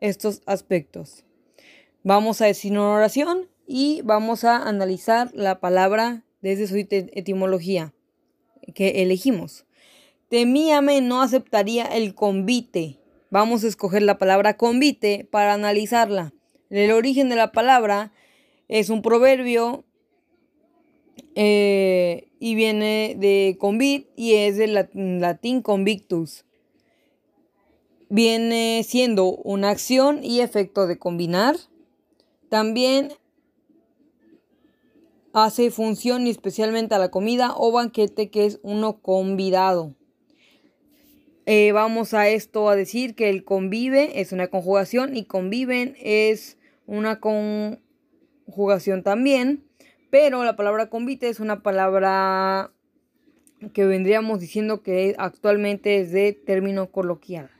estos 0.00 0.42
aspectos. 0.46 1.24
Vamos 2.02 2.40
a 2.40 2.46
decir 2.46 2.72
una 2.72 2.90
oración 2.90 3.48
y 3.68 4.00
vamos 4.02 4.42
a 4.42 4.56
analizar 4.56 5.30
la 5.32 5.60
palabra 5.60 6.24
desde 6.42 6.66
su 6.66 6.74
etimología 6.74 7.94
que 8.74 9.00
elegimos. 9.02 9.64
Temíame 10.30 11.00
no 11.00 11.22
aceptaría 11.22 11.86
el 11.86 12.14
convite. 12.14 13.00
Vamos 13.30 13.64
a 13.64 13.66
escoger 13.66 14.02
la 14.02 14.16
palabra 14.16 14.56
convite 14.56 15.26
para 15.28 15.54
analizarla. 15.54 16.32
El 16.70 16.92
origen 16.92 17.28
de 17.28 17.34
la 17.34 17.50
palabra 17.50 18.12
es 18.68 18.90
un 18.90 19.02
proverbio 19.02 19.82
eh, 21.34 22.28
y 22.38 22.54
viene 22.54 23.16
de 23.18 23.56
convit 23.58 24.06
y 24.14 24.34
es 24.34 24.56
del 24.56 24.74
latín 25.20 25.62
convictus. 25.62 26.44
Viene 28.08 28.84
siendo 28.86 29.32
una 29.34 29.70
acción 29.70 30.22
y 30.22 30.42
efecto 30.42 30.86
de 30.86 30.96
combinar, 30.96 31.56
También 32.48 33.12
hace 35.32 35.72
función 35.72 36.28
y 36.28 36.30
especialmente 36.30 36.94
a 36.94 36.98
la 36.98 37.10
comida 37.10 37.52
o 37.56 37.72
banquete 37.72 38.30
que 38.30 38.46
es 38.46 38.60
uno 38.62 39.00
convidado. 39.00 39.96
Eh, 41.52 41.72
vamos 41.72 42.14
a 42.14 42.28
esto 42.28 42.68
a 42.68 42.76
decir 42.76 43.16
que 43.16 43.28
el 43.28 43.42
convive 43.42 44.20
es 44.20 44.30
una 44.30 44.46
conjugación 44.46 45.16
y 45.16 45.24
conviven 45.24 45.96
es 46.00 46.58
una 46.86 47.18
conjugación 47.18 49.02
también, 49.02 49.64
pero 50.10 50.44
la 50.44 50.54
palabra 50.54 50.90
convite 50.90 51.28
es 51.28 51.40
una 51.40 51.60
palabra 51.64 52.70
que 53.72 53.84
vendríamos 53.84 54.38
diciendo 54.38 54.84
que 54.84 55.16
actualmente 55.18 55.98
es 55.98 56.12
de 56.12 56.34
término 56.34 56.92
coloquial. 56.92 57.50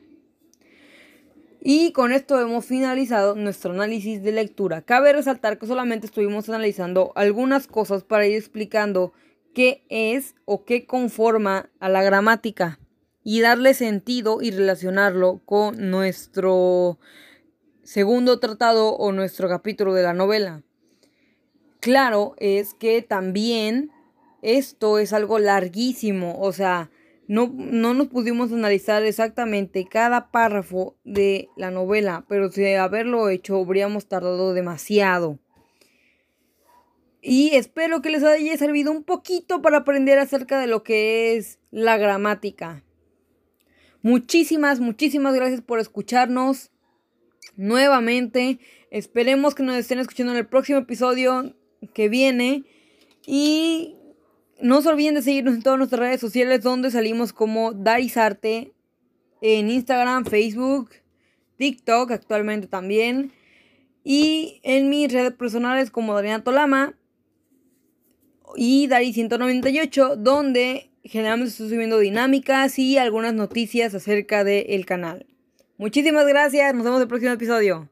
Y 1.61 1.90
con 1.90 2.12
esto 2.12 2.40
hemos 2.40 2.66
finalizado 2.66 3.35
nuestro 3.35 3.73
análisis 3.73 4.23
de 4.23 4.30
lectura. 4.30 4.82
Cabe 4.82 5.12
resaltar 5.12 5.59
que 5.59 5.66
solamente 5.66 6.06
estuvimos 6.06 6.49
analizando 6.49 7.11
algunas 7.16 7.66
cosas 7.66 8.04
para 8.04 8.25
ir 8.25 8.37
explicando 8.37 9.12
qué 9.52 9.82
es 9.88 10.37
o 10.44 10.64
qué 10.64 10.87
conforma 10.87 11.70
a 11.80 11.88
la 11.88 12.04
gramática 12.04 12.79
y 13.22 13.40
darle 13.40 13.74
sentido 13.74 14.40
y 14.42 14.50
relacionarlo 14.50 15.40
con 15.44 15.90
nuestro 15.90 16.98
segundo 17.82 18.38
tratado 18.38 18.94
o 18.96 19.12
nuestro 19.12 19.48
capítulo 19.48 19.94
de 19.94 20.02
la 20.02 20.14
novela. 20.14 20.62
Claro 21.80 22.34
es 22.38 22.74
que 22.74 23.02
también 23.02 23.90
esto 24.42 24.98
es 24.98 25.12
algo 25.12 25.38
larguísimo, 25.38 26.38
o 26.40 26.52
sea, 26.52 26.90
no, 27.26 27.52
no, 27.54 27.94
nos 27.94 28.08
pudimos 28.08 28.52
analizar 28.52 29.04
exactamente 29.04 29.86
cada 29.88 30.30
párrafo 30.30 30.96
de 31.04 31.48
la 31.56 31.70
novela, 31.70 32.24
pero 32.28 32.50
si 32.50 32.66
haberlo 32.74 33.28
hecho 33.28 33.56
habríamos 33.56 34.06
tardado 34.06 34.52
demasiado. 34.52 35.38
Y 37.22 37.54
espero 37.54 38.02
que 38.02 38.10
les 38.10 38.24
haya 38.24 38.56
servido 38.56 38.90
un 38.90 39.04
poquito 39.04 39.62
para 39.62 39.78
aprender 39.78 40.18
acerca 40.18 40.58
de 40.58 40.66
lo 40.66 40.82
que 40.82 41.36
es 41.36 41.60
la 41.70 41.98
gramática. 41.98 42.82
Muchísimas, 44.02 44.80
muchísimas 44.80 45.35
gracias 45.35 45.61
por 45.61 45.78
escucharnos 45.78 46.71
nuevamente. 47.57 48.59
Esperemos 48.90 49.54
que 49.54 49.62
nos 49.62 49.76
estén 49.76 49.99
escuchando 49.99 50.33
en 50.33 50.38
el 50.38 50.47
próximo 50.47 50.78
episodio 50.78 51.54
que 51.92 52.09
viene. 52.09 52.64
Y 53.26 53.97
no 54.61 54.80
se 54.80 54.88
olviden 54.88 55.14
de 55.16 55.23
seguirnos 55.23 55.54
en 55.54 55.62
todas 55.62 55.78
nuestras 55.78 56.00
redes 56.00 56.21
sociales 56.21 56.62
donde 56.62 56.90
salimos 56.90 57.33
como 57.33 57.73
Darisarte 57.73 58.73
en 59.42 59.71
Instagram, 59.71 60.25
Facebook, 60.25 60.90
TikTok 61.57 62.11
actualmente 62.11 62.66
también. 62.66 63.33
Y 64.02 64.61
en 64.62 64.88
mis 64.88 65.12
redes 65.12 65.35
personales 65.35 65.90
como 65.90 66.14
Dariana 66.14 66.42
Tolama 66.42 66.95
y 68.57 68.88
Dari198 68.88 70.16
donde 70.16 70.89
generalmente 71.04 71.50
estoy 71.50 71.71
subiendo 71.71 71.99
dinámicas 71.99 72.78
y 72.78 72.99
algunas 72.99 73.35
noticias 73.35 73.95
acerca 73.95 74.45
del 74.45 74.87
canal. 74.87 75.26
Muchísimas 75.78 76.26
gracias, 76.26 76.75
nos 76.75 76.85
vemos 76.85 76.99
en 76.99 77.02
el 77.02 77.09
próximo 77.09 77.33
episodio. 77.33 77.88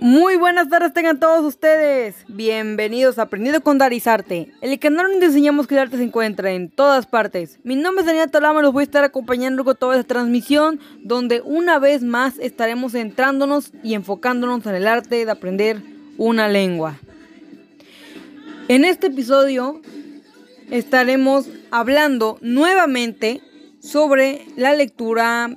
Muy 0.00 0.34
buenas 0.34 0.68
tardes 0.68 0.92
tengan 0.92 1.20
todos 1.20 1.44
ustedes. 1.44 2.24
Bienvenidos 2.26 3.20
a 3.20 3.22
Aprendiendo 3.22 3.62
con 3.62 3.78
Darizarte, 3.78 4.50
el 4.60 4.76
canal 4.80 5.12
donde 5.12 5.26
enseñamos 5.26 5.68
que 5.68 5.76
el 5.76 5.80
arte 5.80 5.96
se 5.96 6.02
encuentra 6.02 6.50
en 6.50 6.70
todas 6.70 7.06
partes. 7.06 7.60
Mi 7.62 7.76
nombre 7.76 8.00
es 8.00 8.06
Daniel 8.06 8.28
Tolama, 8.28 8.62
los 8.62 8.72
voy 8.72 8.82
a 8.82 8.84
estar 8.84 9.04
acompañando 9.04 9.64
con 9.64 9.76
toda 9.76 9.94
esta 9.94 10.14
transmisión, 10.14 10.80
donde 11.04 11.40
una 11.42 11.78
vez 11.78 12.02
más 12.02 12.36
estaremos 12.40 12.92
centrándonos 12.92 13.70
y 13.84 13.94
enfocándonos 13.94 14.66
en 14.66 14.74
el 14.74 14.88
arte 14.88 15.24
de 15.24 15.30
aprender 15.30 15.80
una 16.18 16.48
lengua. 16.48 16.98
En 18.66 18.84
este 18.84 19.06
episodio 19.06 19.82
estaremos 20.72 21.50
hablando 21.70 22.38
nuevamente 22.40 23.42
sobre 23.78 24.46
la 24.56 24.74
lectura 24.74 25.54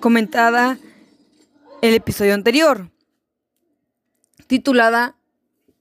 comentada 0.00 0.78
el 1.82 1.94
episodio 1.94 2.32
anterior, 2.32 2.90
titulada 4.46 5.16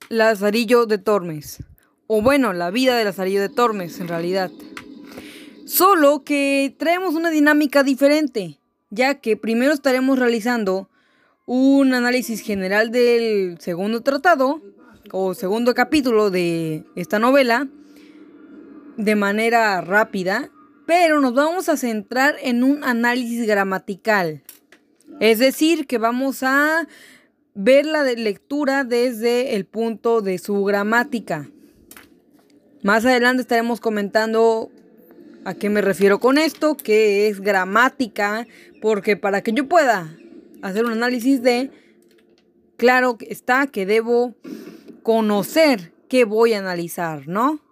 Lazarillo 0.10 0.86
de 0.88 0.98
Tormes, 0.98 1.64
o 2.08 2.22
bueno, 2.22 2.52
la 2.52 2.70
vida 2.70 2.98
de 2.98 3.06
Lazarillo 3.06 3.40
de 3.40 3.48
Tormes 3.48 3.98
en 4.02 4.10
realidad. 4.10 4.52
Solo 5.66 6.26
que 6.26 6.76
traemos 6.78 7.16
una 7.16 7.30
dinámica 7.30 7.82
diferente, 7.84 8.60
ya 8.90 9.22
que 9.22 9.38
primero 9.38 9.72
estaremos 9.72 10.20
realizando 10.20 10.90
un 11.46 11.94
análisis 11.94 12.42
general 12.42 12.92
del 12.92 13.58
segundo 13.62 14.02
tratado 14.02 14.62
o 15.14 15.34
segundo 15.34 15.74
capítulo 15.74 16.30
de 16.30 16.84
esta 16.98 17.20
novela 17.20 17.70
de 18.98 19.16
manera 19.16 19.82
rápida, 19.82 20.50
pero 20.86 21.20
nos 21.20 21.34
vamos 21.34 21.70
a 21.70 21.78
centrar 21.78 22.36
en 22.42 22.64
un 22.64 22.84
análisis 22.84 23.46
gramatical. 23.48 24.44
Es 25.20 25.40
decir, 25.40 25.88
que 25.88 25.98
vamos 25.98 26.44
a 26.44 26.88
ver 27.54 27.86
la 27.86 28.04
lectura 28.04 28.84
desde 28.84 29.56
el 29.56 29.66
punto 29.66 30.22
de 30.22 30.38
su 30.38 30.64
gramática. 30.64 31.50
Más 32.84 33.06
adelante 33.06 33.42
estaremos 33.42 33.80
comentando 33.80 34.70
a 35.46 35.54
qué 35.54 35.70
me 35.70 35.82
refiero 35.82 36.20
con 36.20 36.38
esto, 36.38 36.76
que 36.76 37.28
es 37.28 37.40
gramática, 37.40 38.46
porque 38.82 39.16
para 39.16 39.42
que 39.42 39.54
yo 39.54 39.68
pueda 39.68 40.16
hacer 40.62 40.86
un 40.86 40.92
análisis 40.92 41.42
de, 41.42 41.72
claro 42.78 43.18
está 43.22 43.68
que 43.68 43.86
debo 43.86 44.36
conocer 45.04 45.94
qué 46.10 46.26
voy 46.26 46.54
a 46.54 46.60
analizar, 46.60 47.28
¿no? 47.28 47.65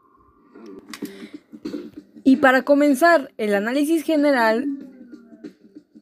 Y 2.23 2.37
para 2.37 2.61
comenzar 2.61 3.31
el 3.37 3.53
análisis 3.53 4.03
general, 4.03 4.65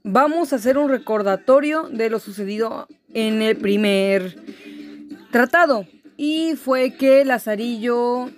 vamos 0.04 0.54
a 0.54 0.58
hacer 0.58 0.78
un 0.78 0.90
recordatorio 0.90 1.90
de 1.90 2.10
lo 2.10 2.20
sucedido 2.20 2.88
en 3.14 3.42
el 3.42 3.58
primer 3.58 4.36
tratado. 5.32 5.88
Y 6.18 6.54
fue 6.56 6.94
que 6.94 7.26
Lazarillo 7.26 8.30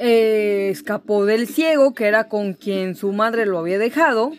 eh, 0.00 0.68
escapó 0.72 1.24
del 1.26 1.46
ciego, 1.46 1.94
que 1.94 2.06
era 2.06 2.28
con 2.28 2.54
quien 2.54 2.96
su 2.96 3.12
madre 3.12 3.46
lo 3.46 3.58
había 3.58 3.78
dejado. 3.78 4.32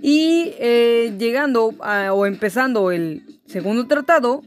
Y 0.00 0.52
eh, 0.58 1.14
llegando 1.18 1.74
o 2.12 2.26
empezando 2.26 2.90
el 2.90 3.22
segundo 3.46 3.86
tratado, 3.86 4.42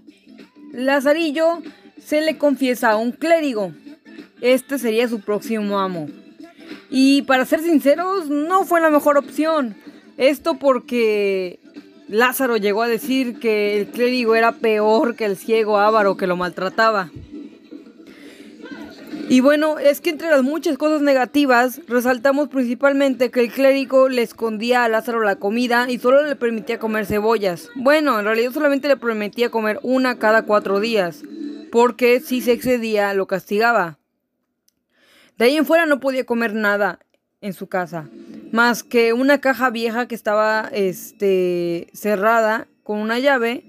Lazarillo 0.71 1.61
se 1.99 2.21
le 2.21 2.39
confiesa 2.39 2.91
a 2.91 2.97
un 2.97 3.11
clérigo. 3.11 3.71
Este 4.41 4.79
sería 4.79 5.07
su 5.07 5.19
próximo 5.19 5.79
amo. 5.79 6.07
Y 6.89 7.23
para 7.23 7.45
ser 7.45 7.61
sinceros, 7.61 8.29
no 8.29 8.65
fue 8.65 8.81
la 8.81 8.89
mejor 8.89 9.17
opción. 9.17 9.75
Esto 10.17 10.55
porque 10.55 11.59
Lázaro 12.07 12.57
llegó 12.57 12.83
a 12.83 12.87
decir 12.87 13.39
que 13.39 13.79
el 13.79 13.87
clérigo 13.87 14.35
era 14.35 14.53
peor 14.53 15.15
que 15.15 15.25
el 15.25 15.37
ciego 15.37 15.77
avaro 15.77 16.17
que 16.17 16.27
lo 16.27 16.35
maltrataba. 16.35 17.11
Y 19.29 19.41
bueno, 19.41 19.77
es 19.77 19.99
que 19.99 20.11
entre 20.11 20.29
las 20.29 20.41
muchas 20.41 20.77
cosas 20.77 21.01
negativas, 21.01 21.81
resaltamos 21.87 22.47
principalmente 22.47 23.29
que 23.29 23.41
el 23.41 23.51
clérigo 23.51 24.07
le 24.07 24.21
escondía 24.21 24.85
a 24.85 24.89
Lázaro 24.89 25.21
la 25.21 25.35
comida 25.35 25.87
y 25.89 25.99
solo 25.99 26.25
le 26.25 26.37
permitía 26.37 26.79
comer 26.79 27.05
cebollas. 27.05 27.69
Bueno, 27.75 28.19
en 28.19 28.25
realidad 28.25 28.53
solamente 28.53 28.87
le 28.87 28.95
permitía 28.95 29.51
comer 29.51 29.79
una 29.83 30.17
cada 30.17 30.43
cuatro 30.43 30.79
días, 30.79 31.23
porque 31.73 32.21
si 32.21 32.39
se 32.39 32.53
excedía 32.53 33.13
lo 33.13 33.27
castigaba. 33.27 33.96
De 35.37 35.45
ahí 35.45 35.55
en 35.55 35.65
fuera 35.65 35.85
no 35.85 35.99
podía 35.99 36.25
comer 36.25 36.53
nada 36.53 36.99
en 37.41 37.53
su 37.53 37.67
casa, 37.67 38.09
más 38.51 38.81
que 38.81 39.13
una 39.13 39.39
caja 39.39 39.69
vieja 39.69 40.07
que 40.07 40.15
estaba 40.15 40.67
este, 40.73 41.87
cerrada 41.93 42.67
con 42.81 42.97
una 42.97 43.19
llave, 43.19 43.63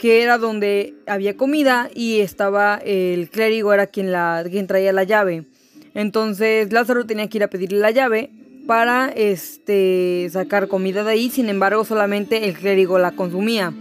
que 0.00 0.22
era 0.22 0.38
donde 0.38 0.94
había 1.06 1.36
comida 1.36 1.88
y 1.94 2.18
estaba 2.18 2.80
el 2.84 3.30
clérigo, 3.30 3.72
era 3.72 3.86
quien, 3.86 4.10
la, 4.10 4.44
quien 4.50 4.66
traía 4.66 4.92
la 4.92 5.04
llave. 5.04 5.46
Entonces 5.94 6.72
Lázaro 6.72 7.06
tenía 7.06 7.28
que 7.28 7.38
ir 7.38 7.44
a 7.44 7.50
pedirle 7.50 7.78
la 7.78 7.92
llave 7.92 8.30
para 8.66 9.08
este, 9.10 10.28
sacar 10.32 10.66
comida 10.66 11.04
de 11.04 11.12
ahí, 11.12 11.30
sin 11.30 11.48
embargo 11.48 11.84
solamente 11.84 12.48
el 12.48 12.54
clérigo 12.54 12.98
la 12.98 13.12
consumía. 13.12 13.72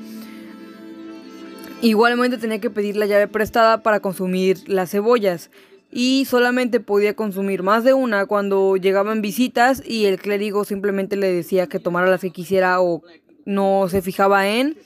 Igualmente 1.82 2.38
tenía 2.38 2.60
que 2.60 2.70
pedir 2.70 2.96
la 2.96 3.08
llave 3.08 3.28
prestada 3.28 3.82
para 3.82 4.02
consumir 4.02 4.70
las 4.70 4.92
cebollas 4.92 5.50
y 5.92 6.26
solamente 6.26 6.80
podía 6.80 7.16
consumir 7.16 7.64
más 7.64 7.84
de 7.84 7.94
una 7.94 8.26
cuando 8.26 8.78
llegaban 8.78 9.22
visitas 9.22 9.84
y 9.86 10.06
el 10.06 10.20
clérigo 10.20 10.64
simplemente 10.64 11.18
le 11.18 11.32
decía 11.32 11.68
que 11.68 11.80
tomara 11.80 12.10
las 12.10 12.22
que 12.22 12.32
quisiera 12.32 12.82
o 12.82 13.04
no 13.46 13.88
se 13.90 14.02
fijaba 14.02 14.48
en 14.48 14.78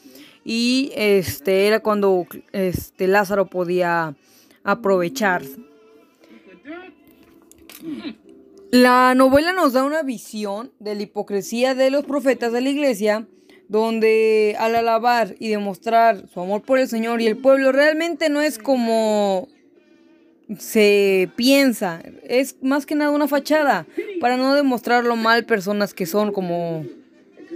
y 0.44 0.92
este 0.96 1.68
era 1.68 1.80
cuando 1.80 2.26
este 2.52 3.08
Lázaro 3.08 3.48
podía 3.48 4.16
aprovechar. 4.64 5.44
La 8.72 9.14
novela 9.16 9.54
nos 9.54 9.74
da 9.74 9.84
una 9.84 10.04
visión 10.04 10.72
de 10.80 10.96
la 10.96 11.04
hipocresía 11.04 11.76
de 11.76 11.92
los 11.92 12.04
profetas 12.04 12.52
de 12.52 12.62
la 12.62 12.70
iglesia 12.70 13.28
donde 13.68 14.56
al 14.60 14.76
alabar 14.76 15.36
y 15.40 15.50
demostrar 15.50 16.28
su 16.32 16.40
amor 16.40 16.62
por 16.62 16.78
el 16.80 16.88
Señor 16.88 17.22
y 17.22 17.28
el 17.28 17.38
pueblo 17.38 17.72
realmente 17.72 18.30
no 18.30 18.42
es 18.42 18.60
como 18.60 19.48
se 20.60 21.30
piensa, 21.36 22.02
es 22.24 22.58
más 22.62 22.86
que 22.86 22.96
nada 22.96 23.12
una 23.12 23.28
fachada 23.28 23.86
para 24.22 24.38
no 24.38 24.54
demostrar 24.54 25.04
lo 25.04 25.16
mal 25.16 25.46
personas 25.46 25.94
que 25.94 26.06
son 26.06 26.32
como 26.32 26.86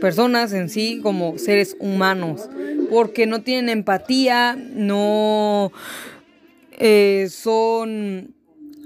personas 0.01 0.53
en 0.53 0.69
sí, 0.69 0.99
como 1.01 1.37
seres 1.37 1.75
humanos, 1.79 2.49
porque 2.89 3.27
no 3.27 3.41
tienen 3.41 3.69
empatía, 3.69 4.55
no 4.55 5.71
eh, 6.71 7.27
son 7.29 8.33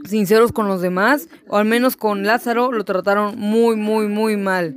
sinceros 0.06 0.52
con 0.52 0.68
los 0.68 0.82
demás, 0.82 1.30
o 1.48 1.58
al 1.58 1.66
menos 1.66 1.96
con 1.96 2.26
Lázaro 2.26 2.72
lo 2.72 2.84
trataron 2.84 3.38
muy, 3.38 3.76
muy, 3.76 4.08
muy 4.08 4.36
mal. 4.36 4.76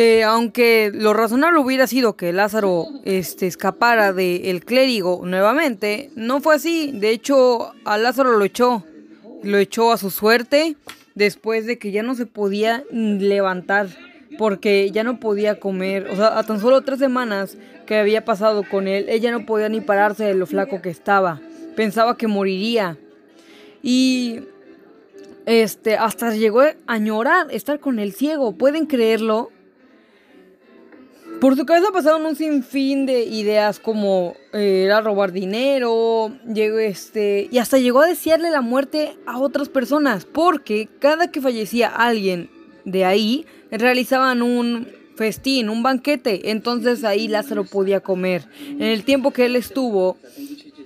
Eh, 0.00 0.22
aunque 0.22 0.92
lo 0.94 1.12
razonable 1.12 1.58
hubiera 1.58 1.88
sido 1.88 2.14
que 2.14 2.32
Lázaro 2.32 2.86
este, 3.04 3.48
escapara 3.48 4.12
del 4.12 4.64
clérigo 4.64 5.22
nuevamente, 5.24 6.10
no 6.14 6.40
fue 6.40 6.54
así. 6.54 6.92
De 6.92 7.10
hecho, 7.10 7.72
a 7.84 7.98
Lázaro 7.98 8.38
lo 8.38 8.44
echó. 8.44 8.84
Lo 9.42 9.58
echó 9.58 9.90
a 9.90 9.98
su 9.98 10.10
suerte 10.10 10.76
después 11.16 11.66
de 11.66 11.80
que 11.80 11.90
ya 11.90 12.04
no 12.04 12.14
se 12.14 12.26
podía 12.26 12.84
levantar. 12.92 13.88
Porque 14.38 14.88
ya 14.92 15.02
no 15.02 15.18
podía 15.18 15.58
comer. 15.58 16.06
O 16.12 16.14
sea, 16.14 16.38
a 16.38 16.44
tan 16.44 16.60
solo 16.60 16.82
tres 16.82 17.00
semanas 17.00 17.56
que 17.84 17.96
había 17.96 18.24
pasado 18.24 18.62
con 18.70 18.86
él, 18.86 19.06
ella 19.08 19.32
no 19.32 19.46
podía 19.46 19.68
ni 19.68 19.80
pararse 19.80 20.22
de 20.22 20.34
lo 20.34 20.46
flaco 20.46 20.80
que 20.80 20.90
estaba. 20.90 21.40
Pensaba 21.74 22.16
que 22.16 22.28
moriría. 22.28 22.96
Y 23.82 24.42
este, 25.44 25.96
hasta 25.96 26.32
llegó 26.36 26.62
a 26.86 26.98
llorar 26.98 27.48
estar 27.50 27.80
con 27.80 27.98
el 27.98 28.12
ciego. 28.12 28.52
¿Pueden 28.52 28.86
creerlo? 28.86 29.50
Por 31.40 31.56
su 31.56 31.64
cabeza 31.66 31.92
pasaron 31.92 32.26
un 32.26 32.34
sinfín 32.34 33.06
de 33.06 33.22
ideas 33.22 33.78
como 33.78 34.34
eh, 34.52 34.82
era 34.86 35.00
robar 35.00 35.30
dinero, 35.30 36.36
llegó 36.52 36.78
este, 36.78 37.48
y 37.52 37.58
hasta 37.58 37.78
llegó 37.78 38.00
a 38.00 38.08
desearle 38.08 38.50
la 38.50 38.60
muerte 38.60 39.16
a 39.24 39.38
otras 39.38 39.68
personas, 39.68 40.24
porque 40.24 40.88
cada 40.98 41.30
que 41.30 41.40
fallecía 41.40 41.88
alguien 41.88 42.50
de 42.84 43.04
ahí, 43.04 43.46
realizaban 43.70 44.42
un 44.42 44.88
festín, 45.14 45.68
un 45.68 45.84
banquete, 45.84 46.50
entonces 46.50 47.04
ahí 47.04 47.28
Lázaro 47.28 47.64
podía 47.64 48.00
comer. 48.00 48.46
En 48.70 48.82
el 48.82 49.04
tiempo 49.04 49.30
que 49.30 49.46
él 49.46 49.54
estuvo, 49.54 50.16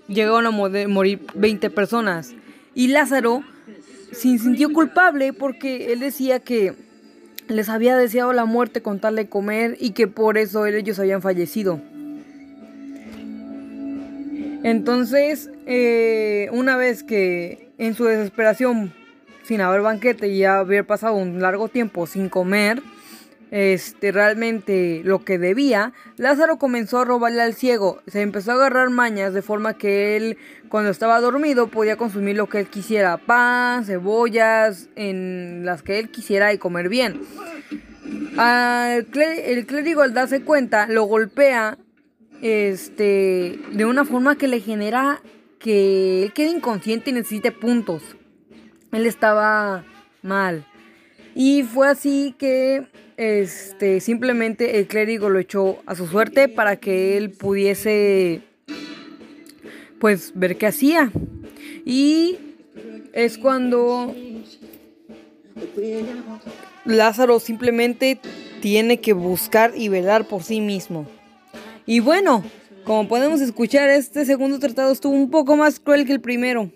llegaron 0.06 0.46
a 0.46 0.50
morir 0.50 1.20
20 1.34 1.70
personas, 1.70 2.34
y 2.74 2.88
Lázaro 2.88 3.42
se 4.10 4.38
sintió 4.38 4.70
culpable 4.70 5.32
porque 5.32 5.94
él 5.94 6.00
decía 6.00 6.40
que 6.40 6.91
les 7.52 7.68
había 7.68 7.96
deseado 7.96 8.32
la 8.32 8.44
muerte 8.44 8.82
con 8.82 8.98
tal 8.98 9.16
de 9.16 9.28
comer 9.28 9.76
y 9.80 9.90
que 9.90 10.08
por 10.08 10.38
eso 10.38 10.66
ellos 10.66 10.98
habían 10.98 11.22
fallecido. 11.22 11.80
Entonces, 14.62 15.50
eh, 15.66 16.48
una 16.52 16.76
vez 16.76 17.02
que 17.02 17.72
en 17.78 17.94
su 17.94 18.04
desesperación, 18.04 18.92
sin 19.42 19.60
haber 19.60 19.80
banquete 19.80 20.28
y 20.28 20.44
haber 20.44 20.86
pasado 20.86 21.14
un 21.14 21.40
largo 21.40 21.68
tiempo 21.68 22.06
sin 22.06 22.28
comer, 22.28 22.80
este, 23.52 24.12
realmente 24.12 25.02
lo 25.04 25.26
que 25.26 25.36
debía, 25.36 25.92
Lázaro 26.16 26.56
comenzó 26.56 27.00
a 27.00 27.04
robarle 27.04 27.42
al 27.42 27.52
ciego. 27.52 28.00
Se 28.06 28.22
empezó 28.22 28.52
a 28.52 28.54
agarrar 28.54 28.88
mañas 28.88 29.34
de 29.34 29.42
forma 29.42 29.74
que 29.74 30.16
él, 30.16 30.38
cuando 30.70 30.90
estaba 30.90 31.20
dormido, 31.20 31.66
podía 31.66 31.96
consumir 31.96 32.34
lo 32.34 32.48
que 32.48 32.60
él 32.60 32.68
quisiera: 32.68 33.18
pan, 33.18 33.84
cebollas, 33.84 34.88
en 34.96 35.66
las 35.66 35.82
que 35.82 35.98
él 35.98 36.08
quisiera 36.10 36.54
y 36.54 36.58
comer 36.58 36.88
bien. 36.88 37.20
el 38.38 39.66
clérigo, 39.66 40.00
al 40.00 40.14
darse 40.14 40.40
cuenta, 40.40 40.86
lo 40.86 41.02
golpea 41.02 41.76
este, 42.40 43.60
de 43.70 43.84
una 43.84 44.06
forma 44.06 44.38
que 44.38 44.48
le 44.48 44.60
genera 44.60 45.20
que 45.58 46.22
él 46.22 46.32
quede 46.32 46.48
inconsciente 46.48 47.10
y 47.10 47.12
necesite 47.12 47.52
puntos. 47.52 48.02
Él 48.92 49.04
estaba 49.04 49.84
mal. 50.22 50.66
Y 51.34 51.64
fue 51.64 51.88
así 51.88 52.34
que 52.38 52.86
este, 53.22 54.00
simplemente 54.00 54.80
el 54.80 54.88
clérigo 54.88 55.28
lo 55.28 55.38
echó 55.38 55.78
a 55.87 55.94
su 55.94 56.08
suerte 56.08 56.48
para 56.48 56.74
que 56.74 57.16
él 57.16 57.30
pudiese 57.30 58.42
pues 60.00 60.32
ver 60.35 60.58
qué 60.58 60.66
hacía. 60.66 61.12
Y 61.85 62.37
es 63.12 63.38
cuando 63.38 64.12
Lázaro 66.85 67.38
simplemente 67.38 68.18
tiene 68.61 68.98
que 68.98 69.12
buscar 69.12 69.72
y 69.76 69.87
velar 69.87 70.26
por 70.26 70.42
sí 70.42 70.61
mismo. 70.61 71.06
Y 71.87 72.00
bueno, 72.00 72.42
como 72.82 73.06
podemos 73.06 73.40
escuchar, 73.40 73.88
este 73.88 74.24
segundo 74.24 74.58
tratado 74.58 74.90
estuvo 74.90 75.14
un 75.14 75.30
poco 75.30 75.56
más 75.56 75.78
cruel 75.78 76.06
que 76.06 76.12
el 76.12 76.20
primero. 76.20 76.72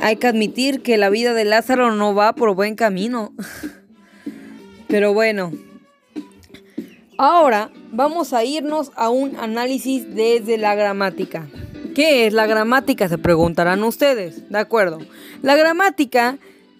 Hay 0.00 0.16
que 0.16 0.26
admitir 0.26 0.80
que 0.80 0.96
la 0.96 1.10
vida 1.10 1.34
de 1.34 1.44
Lázaro 1.44 1.94
no 1.94 2.14
va 2.14 2.34
por 2.34 2.54
buen 2.54 2.76
camino. 2.76 3.34
Pero 4.90 5.14
bueno. 5.14 5.52
Ahora 7.16 7.70
vamos 7.92 8.32
a 8.32 8.44
irnos 8.44 8.90
a 8.96 9.08
un 9.08 9.36
análisis 9.36 10.14
desde 10.14 10.58
la 10.58 10.74
gramática. 10.74 11.46
¿Qué 11.94 12.26
es 12.26 12.32
la 12.32 12.46
gramática? 12.46 13.08
Se 13.08 13.18
preguntarán 13.18 13.84
ustedes. 13.84 14.50
De 14.50 14.58
acuerdo. 14.58 14.98
La 15.42 15.54
gramática 15.54 16.38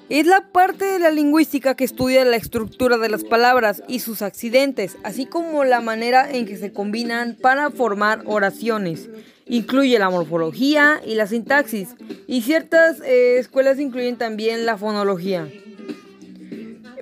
es 0.08 0.26
la 0.26 0.40
parte 0.50 0.86
de 0.86 0.98
la 0.98 1.10
lingüística 1.10 1.76
que 1.76 1.84
estudia 1.84 2.24
la 2.24 2.34
estructura 2.34 2.98
de 2.98 3.08
las 3.08 3.22
palabras 3.22 3.84
y 3.86 4.00
sus 4.00 4.22
accidentes, 4.22 4.96
así 5.04 5.24
como 5.26 5.62
la 5.62 5.80
manera 5.80 6.28
en 6.28 6.46
que 6.46 6.56
se 6.56 6.72
combinan 6.72 7.36
para 7.40 7.70
formar 7.70 8.22
oraciones. 8.26 9.08
Incluye 9.46 9.98
la 10.00 10.10
morfología 10.10 11.00
y 11.06 11.14
la 11.14 11.28
sintaxis, 11.28 11.90
y 12.26 12.42
ciertas 12.42 13.00
eh, 13.02 13.38
escuelas 13.38 13.78
incluyen 13.78 14.16
también 14.16 14.66
la 14.66 14.76
fonología. 14.76 15.48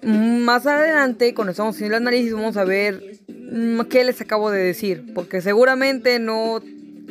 Más 0.09 0.67
adelante, 0.67 1.35
cuando 1.35 1.51
estamos 1.51 1.75
haciendo 1.75 1.99
el 1.99 2.03
análisis, 2.03 2.33
vamos 2.33 2.57
a 2.57 2.65
ver 2.65 3.19
mm, 3.29 3.81
qué 3.91 4.05
les 4.05 4.19
acabo 4.23 4.51
de 4.51 4.59
decir, 4.59 5.13
porque 5.15 5.43
seguramente 5.43 6.19
no 6.19 6.63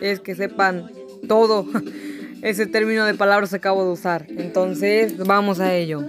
es 0.02 0.20
que 0.20 0.34
sepan 0.34 0.90
todo 1.28 1.68
ese 2.42 2.66
término 2.66 3.06
de 3.06 3.14
palabras 3.14 3.52
que 3.52 3.58
acabo 3.58 3.86
de 3.86 3.92
usar. 3.92 4.26
Entonces, 4.30 5.16
vamos 5.20 5.60
a 5.60 5.76
ello. 5.76 6.06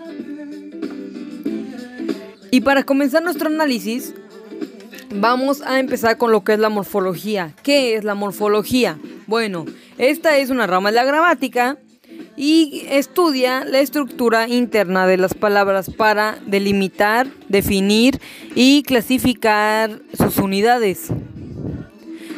Y 2.51 2.63
para 2.63 2.85
comenzar 2.85 3.23
nuestro 3.23 3.49
análisis, 3.49 4.15
vamos 5.15 5.61
a 5.61 5.81
empezar 5.81 6.17
con 6.17 6.33
lo 6.33 6.43
que 6.43 6.55
es 6.55 6.59
la 6.59 6.71
morfología. 6.71 7.55
¿Qué 7.63 7.97
es 7.97 8.05
la 8.05 8.15
morfología? 8.15 8.99
Bueno, 9.27 9.67
esta 9.99 10.39
es 10.39 10.49
una 10.49 10.67
rama 10.67 10.91
de 10.91 10.95
la 10.97 11.05
gramática 11.05 11.77
y 12.39 12.87
estudia 12.89 13.65
la 13.65 13.81
estructura 13.81 14.47
interna 14.47 15.09
de 15.09 15.17
las 15.17 15.35
palabras 15.35 15.91
para 15.91 16.39
delimitar, 16.47 17.27
definir 17.49 18.21
y 18.55 18.85
clasificar 18.85 20.01
sus 20.17 20.39
unidades. 20.39 21.09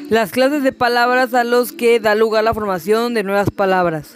Las 0.09 0.33
clases 0.33 0.63
de 0.63 0.73
palabras 0.73 1.35
a 1.35 1.45
los 1.45 1.73
que 1.73 2.01
da 2.01 2.15
lugar 2.15 2.45
la 2.45 2.55
formación 2.55 3.13
de 3.13 3.25
nuevas 3.25 3.51
palabras. 3.51 4.15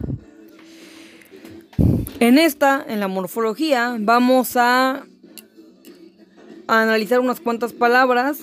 En 2.18 2.38
esta, 2.38 2.82
en 2.88 2.98
la 2.98 3.08
morfología, 3.08 3.94
vamos 4.00 4.56
a 4.56 5.04
analizar 6.66 7.20
unas 7.20 7.40
cuantas 7.40 7.74
palabras 7.74 8.38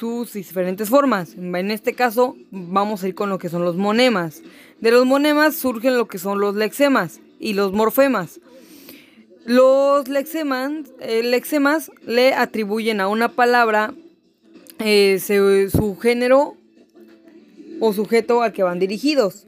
sus 0.00 0.32
diferentes 0.32 0.88
formas. 0.88 1.34
En 1.34 1.70
este 1.70 1.94
caso 1.94 2.34
vamos 2.50 3.02
a 3.02 3.08
ir 3.08 3.14
con 3.14 3.28
lo 3.28 3.38
que 3.38 3.50
son 3.50 3.64
los 3.64 3.76
monemas. 3.76 4.42
De 4.80 4.90
los 4.90 5.04
monemas 5.04 5.54
surgen 5.54 5.98
lo 5.98 6.08
que 6.08 6.18
son 6.18 6.40
los 6.40 6.56
lexemas 6.56 7.20
y 7.38 7.52
los 7.52 7.72
morfemas. 7.72 8.40
Los 9.44 10.08
lexemas, 10.08 10.82
eh, 11.00 11.22
le 12.06 12.34
atribuyen 12.34 13.00
a 13.00 13.08
una 13.08 13.28
palabra 13.28 13.92
eh, 14.78 15.18
su 15.20 15.98
género 16.00 16.56
o 17.80 17.92
sujeto 17.92 18.42
al 18.42 18.54
que 18.54 18.62
van 18.62 18.78
dirigidos. 18.78 19.46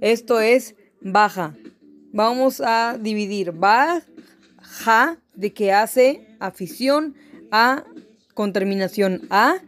Esto 0.00 0.40
es 0.40 0.76
baja. 1.02 1.54
Vamos 2.12 2.62
a 2.62 2.96
dividir 2.98 3.52
baja 3.52 5.18
de 5.34 5.52
que 5.52 5.72
hace 5.72 6.26
afición 6.40 7.14
a 7.50 7.84
con 8.42 8.52
terminación 8.52 9.22
a, 9.30 9.58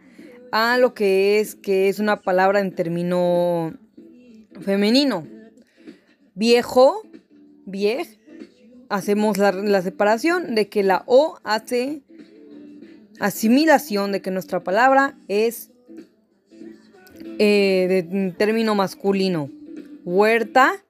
a 0.51 0.77
lo 0.77 0.93
que 0.93 1.39
es 1.39 1.55
que 1.55 1.87
es 1.87 1.99
una 1.99 2.19
palabra 2.19 2.59
en 2.59 2.75
término 2.75 3.73
femenino. 4.59 5.25
Viejo, 6.33 7.01
viej, 7.65 8.19
hacemos 8.89 9.37
la, 9.37 9.81
separación 9.81 10.55
de 10.55 10.67
que 10.67 10.83
la 10.83 11.03
O 11.05 11.39
hace 11.45 12.01
asimilación 13.21 14.11
de 14.11 14.21
que 14.21 14.29
nuestra 14.29 14.61
palabra 14.61 15.17
es 15.29 15.71
eh, 17.39 18.03
de 18.09 18.33
término 18.37 18.75
masculino. 18.75 19.49
Huerta, 20.03 20.83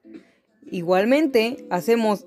igualmente 0.72 1.64
hacemos 1.70 2.26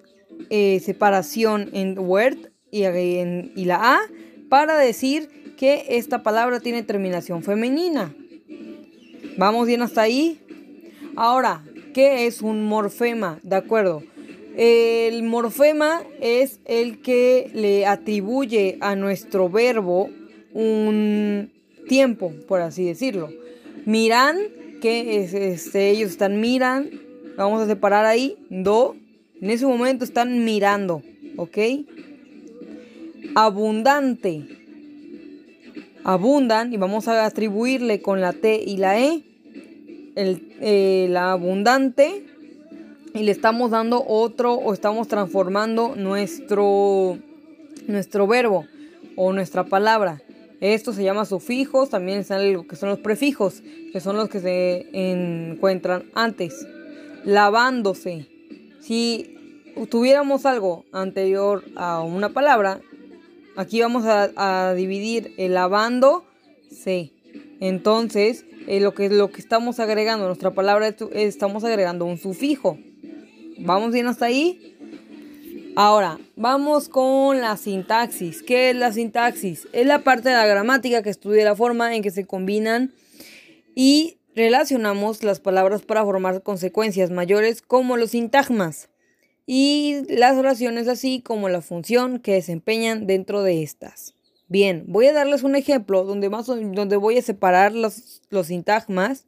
eh, 0.50 0.80
separación 0.80 1.70
en 1.74 2.00
huert 2.00 2.50
y, 2.72 2.86
y 2.86 3.66
la 3.66 3.96
A 3.96 4.00
para 4.50 4.78
decir 4.78 5.39
que 5.60 5.88
esta 5.90 6.24
palabra 6.24 6.62
tiene 6.62 6.84
terminación 6.84 7.44
femenina. 7.44 8.16
¿Vamos 9.36 9.68
bien 9.68 9.82
hasta 9.82 10.04
ahí? 10.04 10.40
Ahora, 11.18 11.66
¿qué 11.94 12.28
es 12.28 12.42
un 12.42 12.64
morfema? 12.64 13.40
De 13.44 13.58
acuerdo. 13.58 14.02
El 14.56 15.22
morfema 15.24 16.02
es 16.22 16.62
el 16.64 17.02
que 17.02 17.52
le 17.54 17.86
atribuye 17.86 18.78
a 18.80 18.96
nuestro 18.96 19.50
verbo 19.50 20.10
un 20.54 21.52
tiempo, 21.90 22.34
por 22.48 22.62
así 22.62 22.86
decirlo. 22.86 23.30
Miran, 23.86 24.38
que 24.80 25.26
este, 25.52 25.90
ellos 25.90 26.12
están 26.12 26.40
miran, 26.40 26.90
vamos 27.36 27.62
a 27.62 27.68
separar 27.68 28.06
ahí, 28.06 28.38
do, 28.50 28.96
en 29.42 29.50
ese 29.50 29.66
momento 29.66 30.06
están 30.06 30.46
mirando, 30.46 31.04
¿ok? 31.36 31.58
Abundante, 33.36 34.59
abundan 36.04 36.74
y 36.74 36.78
vamos 36.78 37.08
a 37.08 37.26
atribuirle 37.26 38.02
con 38.02 38.22
la 38.22 38.34
T 38.34 38.62
y 38.66 38.78
la 38.78 39.00
E, 39.00 39.24
el, 40.16 40.56
eh, 40.62 41.08
la 41.10 41.32
abundante 41.32 42.26
y 43.14 43.24
le 43.24 43.32
estamos 43.32 43.72
dando 43.72 44.04
otro 44.06 44.54
o 44.54 44.74
estamos 44.74 45.08
transformando 45.08 45.96
nuestro, 45.96 47.18
nuestro 47.88 48.28
verbo 48.28 48.66
o 49.16 49.34
nuestra 49.34 49.64
palabra. 49.64 50.22
Esto 50.62 50.92
se 50.92 51.04
llama 51.04 51.26
sufijos, 51.26 51.90
también 51.90 52.20
están 52.20 52.52
lo 52.52 52.68
que 52.68 52.76
son 52.76 52.90
los 52.90 53.00
prefijos, 53.00 53.64
que 53.94 54.00
son 54.02 54.18
los 54.18 54.30
que 54.30 54.42
se 54.42 54.88
encuentran 54.94 56.04
antes. 56.14 56.68
Lavándose. 57.24 58.28
Si 58.82 59.38
tuviéramos 59.90 60.46
algo 60.46 60.86
anterior 60.92 61.64
a 61.76 62.02
una 62.02 62.30
palabra, 62.30 62.82
aquí 63.60 63.82
vamos 63.82 64.06
a, 64.06 64.74
dividir 64.74 65.34
el 65.38 65.54
lavando 65.54 66.24
se. 66.72 67.12
Entonces, 67.60 68.46
eh, 68.68 68.80
lo, 68.80 68.94
que, 68.94 69.10
lo 69.10 69.32
que 69.32 69.42
estamos 69.42 69.82
agregando, 69.82 70.28
nuestra 70.28 70.52
palabra, 70.52 70.96
estamos 71.12 71.66
agregando 71.66 72.06
un 72.06 72.18
sufijo. 72.18 72.78
¿Vamos 73.58 73.92
bien 73.92 74.08
hasta 74.08 74.28
ahí? 74.28 74.78
Ahora, 75.76 76.20
vamos 76.38 76.88
con 76.88 77.42
la 77.42 77.58
sintaxis. 77.58 78.44
¿Qué 78.44 78.70
es 78.70 78.78
la 78.78 78.94
sintaxis? 78.94 79.68
Es 79.74 79.86
la 79.86 80.00
parte 80.00 80.30
de 80.30 80.36
la 80.36 80.46
gramática 80.46 81.04
que 81.04 81.10
estudia 81.10 81.44
la 81.44 81.56
forma 81.56 81.94
en 81.96 82.02
que 82.02 82.12
se 82.12 82.26
combinan 82.26 82.94
y 83.76 84.20
relacionamos 84.36 85.22
las 85.22 85.42
palabras 85.42 85.82
para 85.82 86.06
formar 86.06 86.44
consecuencias 86.44 87.12
mayores 87.12 87.62
como 87.62 87.98
los 87.98 88.12
sintagmas 88.12 88.90
y 89.52 90.04
las 90.10 90.38
oraciones 90.38 90.88
así 90.88 91.22
como 91.22 91.50
la 91.50 91.62
función 91.62 92.20
que 92.20 92.34
desempeñan 92.34 93.08
dentro 93.08 93.42
de 93.42 93.64
estas. 93.64 94.14
Bien, 94.48 94.84
voy 94.86 95.08
a 95.08 95.14
darles 95.14 95.42
un 95.42 95.56
ejemplo 95.56 96.04
donde, 96.04 96.30
más, 96.30 96.46
donde 96.46 96.98
voy 96.98 97.18
a 97.18 97.24
separar 97.24 97.74
los, 97.74 98.22
los 98.30 98.46
sintagmas 98.46 99.26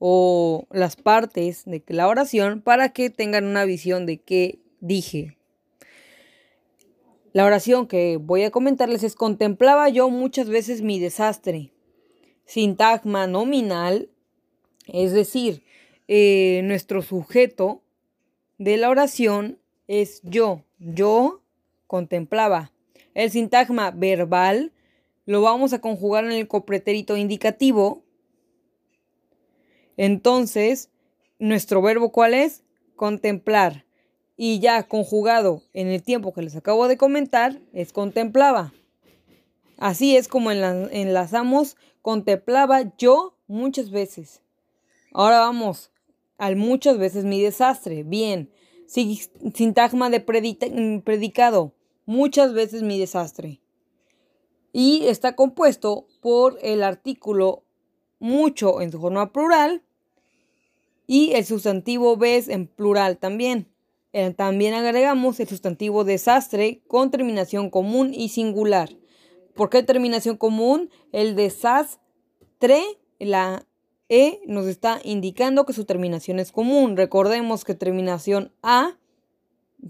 o 0.00 0.66
las 0.72 0.96
partes 0.96 1.62
de 1.64 1.80
la 1.86 2.08
oración 2.08 2.60
para 2.60 2.88
que 2.88 3.08
tengan 3.08 3.44
una 3.44 3.64
visión 3.64 4.04
de 4.04 4.18
qué 4.18 4.58
dije. 4.80 5.36
La 7.32 7.46
oración 7.46 7.86
que 7.86 8.16
voy 8.16 8.42
a 8.42 8.50
comentarles 8.50 9.04
es 9.04 9.14
contemplaba 9.14 9.88
yo 9.90 10.10
muchas 10.10 10.48
veces 10.48 10.82
mi 10.82 10.98
desastre. 10.98 11.70
Sintagma 12.46 13.28
nominal, 13.28 14.08
es 14.88 15.12
decir, 15.12 15.62
eh, 16.08 16.62
nuestro 16.64 17.00
sujeto 17.00 17.80
de 18.64 18.76
la 18.76 18.90
oración 18.90 19.58
es 19.88 20.20
yo. 20.22 20.62
Yo 20.78 21.42
contemplaba. 21.86 22.72
El 23.14 23.30
sintagma 23.30 23.90
verbal 23.90 24.72
lo 25.26 25.42
vamos 25.42 25.72
a 25.72 25.80
conjugar 25.80 26.24
en 26.24 26.32
el 26.32 26.48
copretérito 26.48 27.16
indicativo 27.16 28.02
entonces, 29.96 30.90
nuestro 31.38 31.82
verbo 31.82 32.12
cuál 32.12 32.34
es? 32.34 32.62
Contemplar. 32.96 33.84
Y 34.36 34.60
ya 34.60 34.82
conjugado 34.84 35.62
en 35.72 35.88
el 35.88 36.02
tiempo 36.02 36.32
que 36.32 36.42
les 36.42 36.56
acabo 36.56 36.88
de 36.88 36.96
comentar, 36.96 37.60
es 37.72 37.92
contemplaba. 37.92 38.72
Así 39.78 40.16
es 40.16 40.28
como 40.28 40.50
enlazamos 40.50 41.76
contemplaba 42.00 42.96
yo 42.96 43.36
muchas 43.46 43.90
veces. 43.90 44.42
Ahora 45.12 45.38
vamos 45.38 45.90
al 46.42 46.56
muchas 46.56 46.98
veces 46.98 47.24
mi 47.24 47.40
desastre. 47.40 48.02
Bien. 48.02 48.50
Sintagma 48.86 50.10
de 50.10 50.18
predicado. 50.18 51.72
Muchas 52.04 52.52
veces 52.52 52.82
mi 52.82 52.98
desastre. 52.98 53.60
Y 54.72 55.06
está 55.06 55.36
compuesto 55.36 56.08
por 56.20 56.58
el 56.60 56.82
artículo 56.82 57.62
mucho 58.18 58.80
en 58.80 58.90
su 58.90 59.00
forma 59.00 59.32
plural 59.32 59.84
y 61.06 61.30
el 61.34 61.44
sustantivo 61.44 62.16
ves 62.16 62.48
en 62.48 62.66
plural 62.66 63.18
también. 63.18 63.68
Eh, 64.12 64.34
también 64.34 64.74
agregamos 64.74 65.38
el 65.38 65.46
sustantivo 65.46 66.02
desastre 66.02 66.82
con 66.88 67.12
terminación 67.12 67.70
común 67.70 68.12
y 68.12 68.30
singular. 68.30 68.90
¿Por 69.54 69.70
qué 69.70 69.84
terminación 69.84 70.36
común? 70.36 70.90
El 71.12 71.36
desastre, 71.36 72.82
la 73.20 73.64
E 74.08 74.40
nos 74.46 74.66
está 74.66 75.00
indicando 75.04 75.64
que 75.64 75.72
su 75.72 75.84
terminación 75.84 76.38
es 76.38 76.52
común. 76.52 76.96
Recordemos 76.96 77.64
que 77.64 77.74
terminación 77.74 78.52
A, 78.62 78.96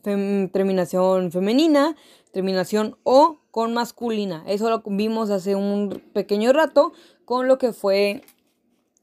terminación 0.02 1.32
femenina, 1.32 1.96
terminación 2.32 2.96
O 3.02 3.40
con 3.50 3.74
masculina. 3.74 4.44
Eso 4.46 4.70
lo 4.70 4.82
vimos 4.86 5.30
hace 5.30 5.54
un 5.54 6.02
pequeño 6.12 6.52
rato 6.52 6.92
con 7.24 7.48
lo 7.48 7.58
que 7.58 7.72
fue 7.72 8.22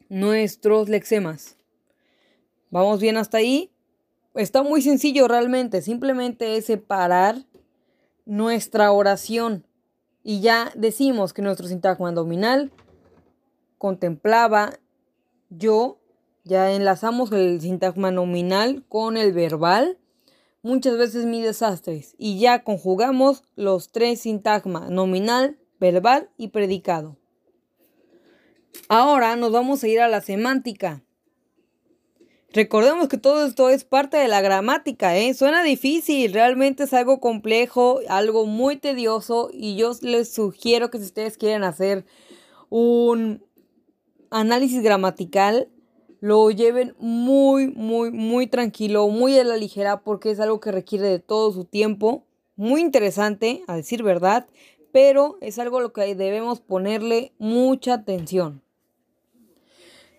nuestros 0.10 0.90
lexemas. 0.90 1.58
¿Vamos 2.72 3.00
bien 3.00 3.18
hasta 3.18 3.38
ahí? 3.38 3.72
Está 4.36 4.64
muy 4.64 4.82
sencillo 4.82 5.28
realmente, 5.28 5.82
simplemente 5.82 6.56
es 6.56 6.66
separar 6.66 7.46
nuestra 8.26 8.92
oración 8.92 9.66
y 10.24 10.42
ya 10.42 10.72
decimos 10.76 11.34
que 11.34 11.42
nuestro 11.42 11.68
sintagma 11.68 12.12
nominal 12.12 12.72
contemplaba 13.78 14.74
yo, 15.50 16.00
ya 16.44 16.72
enlazamos 16.72 17.32
el 17.32 17.62
sintagma 17.62 18.12
nominal 18.12 18.86
con 18.88 19.18
el 19.18 19.34
verbal, 19.34 19.98
muchas 20.62 20.98
veces 20.98 21.26
mi 21.26 21.42
desastres 21.42 22.16
y 22.18 22.40
ya 22.40 22.64
conjugamos 22.64 23.44
los 23.56 23.92
tres 23.92 24.22
sintagmas 24.22 24.90
nominal, 24.90 25.58
verbal 25.80 26.30
y 26.38 26.50
predicado. 26.50 27.18
Ahora 28.88 29.36
nos 29.36 29.52
vamos 29.52 29.84
a 29.84 29.88
ir 29.88 30.00
a 30.00 30.08
la 30.08 30.22
semántica. 30.22 31.04
Recordemos 32.52 33.10
que 33.10 33.20
todo 33.20 33.46
esto 33.46 33.70
es 33.70 33.84
parte 33.84 34.18
de 34.18 34.28
la 34.28 34.42
gramática, 34.42 35.16
¿eh? 35.16 35.36
Suena 35.36 35.62
difícil, 35.62 36.34
realmente 36.34 36.84
es 36.84 36.94
algo 36.94 37.20
complejo, 37.20 38.00
algo 38.08 38.48
muy 38.48 38.78
tedioso 38.78 39.52
y 39.54 39.76
yo 39.76 39.92
les 40.02 40.34
sugiero 40.34 40.90
que 40.90 40.98
si 40.98 41.06
ustedes 41.06 41.38
quieren 41.38 41.64
hacer 41.64 42.06
un 42.70 43.44
análisis 44.32 44.82
gramatical, 44.82 45.70
lo 46.22 46.52
lleven 46.52 46.96
muy, 47.00 47.68
muy, 47.68 48.12
muy 48.12 48.48
tranquilo, 48.48 49.08
muy 49.08 49.38
a 49.38 49.44
la 49.44 49.58
ligera 49.58 50.02
porque 50.02 50.32
es 50.32 50.40
algo 50.40 50.60
que 50.60 50.72
requiere 50.72 51.08
de 51.08 51.20
todo 51.20 51.52
su 51.52 51.66
tiempo. 51.66 52.26
Muy 52.56 52.82
interesante, 52.82 53.64
a 53.68 53.76
decir 53.76 54.04
verdad, 54.04 54.48
pero 54.92 55.38
es 55.40 55.60
algo 55.60 55.78
a 55.78 55.82
lo 55.82 55.94
que 55.94 56.16
debemos 56.16 56.60
ponerle 56.60 57.34
mucha 57.38 57.94
atención. 57.94 58.62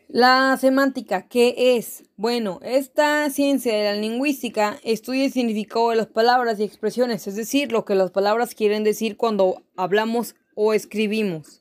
La 0.09 0.57
semántica, 0.61 1.29
¿qué 1.29 1.77
es? 1.77 2.03
Bueno, 2.17 2.59
esta 2.63 3.31
ciencia 3.31 3.77
de 3.77 3.85
la 3.85 3.95
lingüística 3.95 4.81
estudia 4.83 5.25
el 5.25 5.33
significado 5.33 5.91
de 5.91 5.97
las 5.97 6.09
palabras 6.09 6.59
y 6.59 6.65
expresiones, 6.65 7.29
es 7.29 7.37
decir, 7.37 7.71
lo 7.71 7.85
que 7.85 7.95
las 7.95 8.11
palabras 8.11 8.57
quieren 8.57 8.83
decir 8.83 9.17
cuando 9.17 9.63
hablamos 9.77 10.35
o 10.57 10.73
escribimos. 10.73 11.60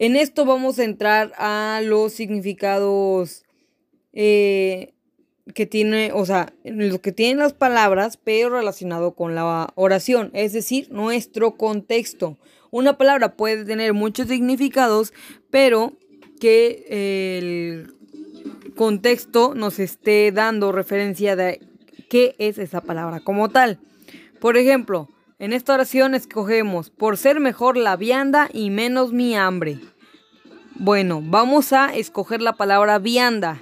En 0.00 0.16
esto 0.16 0.46
vamos 0.46 0.78
a 0.78 0.84
entrar 0.84 1.30
a 1.36 1.82
los 1.84 2.14
significados 2.14 3.44
eh, 4.14 4.94
que 5.54 5.66
tiene, 5.66 6.12
o 6.14 6.24
sea, 6.24 6.54
lo 6.64 7.02
que 7.02 7.12
tienen 7.12 7.36
las 7.36 7.52
palabras, 7.52 8.16
pero 8.16 8.48
relacionado 8.48 9.14
con 9.14 9.34
la 9.34 9.70
oración, 9.74 10.30
es 10.32 10.54
decir, 10.54 10.90
nuestro 10.90 11.58
contexto. 11.58 12.38
Una 12.70 12.96
palabra 12.96 13.36
puede 13.36 13.66
tener 13.66 13.92
muchos 13.92 14.28
significados, 14.28 15.12
pero 15.50 15.92
que 16.40 16.86
el 17.36 17.92
contexto 18.76 19.54
nos 19.54 19.78
esté 19.78 20.32
dando 20.32 20.72
referencia 20.72 21.36
de 21.36 21.60
qué 22.08 22.36
es 22.38 22.56
esa 22.56 22.80
palabra 22.80 23.20
como 23.20 23.50
tal. 23.50 23.80
Por 24.40 24.56
ejemplo, 24.56 25.10
en 25.38 25.52
esta 25.52 25.74
oración 25.74 26.14
escogemos 26.14 26.88
por 26.88 27.18
ser 27.18 27.38
mejor 27.38 27.76
la 27.76 27.96
vianda 27.96 28.48
y 28.52 28.70
menos 28.70 29.12
mi 29.12 29.36
hambre. 29.36 29.78
Bueno, 30.74 31.22
vamos 31.22 31.72
a 31.72 31.94
escoger 31.94 32.40
la 32.40 32.54
palabra 32.54 32.98
vianda. 32.98 33.60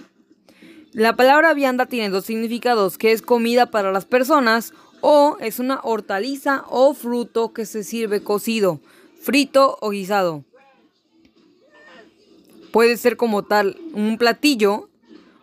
La 0.93 1.17
palabra 1.17 1.55
vianda 1.55 1.87
tiene 1.87 2.11
dos 2.11 2.25
significados, 2.25 2.99
que 2.99 3.13
es 3.13 3.23
comida 3.23 3.71
para 3.71 3.93
las 3.93 4.05
personas 4.05 4.73
O 5.01 5.37
es 5.41 5.61
una 5.61 5.79
hortaliza 5.85 6.65
o 6.69 6.93
fruto 6.93 7.53
que 7.53 7.67
se 7.67 7.85
sirve 7.85 8.21
cocido, 8.21 8.81
frito 9.21 9.79
o 9.81 9.91
guisado. 9.91 10.45
Puede 12.73 12.97
ser 12.97 13.17
como 13.17 13.45
tal 13.45 13.77
un 13.93 14.19
platillo 14.19 14.89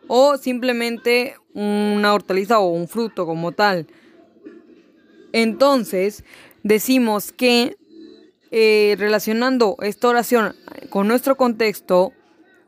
o 0.08 0.38
simplemente 0.38 1.36
una 1.54 2.14
hortaliza 2.14 2.60
o 2.60 2.68
un 2.68 2.90
fruto 2.90 3.26
como 3.26 3.54
tal. 3.54 3.88
Entonces, 5.32 6.26
decimos 6.64 7.32
que 7.32 7.78
eh, 8.58 8.96
relacionando 8.98 9.76
esta 9.82 10.08
oración 10.08 10.56
con 10.90 11.10
nuestro 11.10 11.36
contexto, 11.36 12.14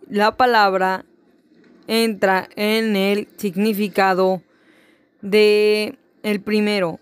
la 0.09 0.35
palabra 0.35 1.05
entra 1.87 2.49
en 2.57 2.97
el 2.97 3.29
significado 3.37 4.41
de 5.21 5.97
el 6.23 6.41
primero 6.41 6.99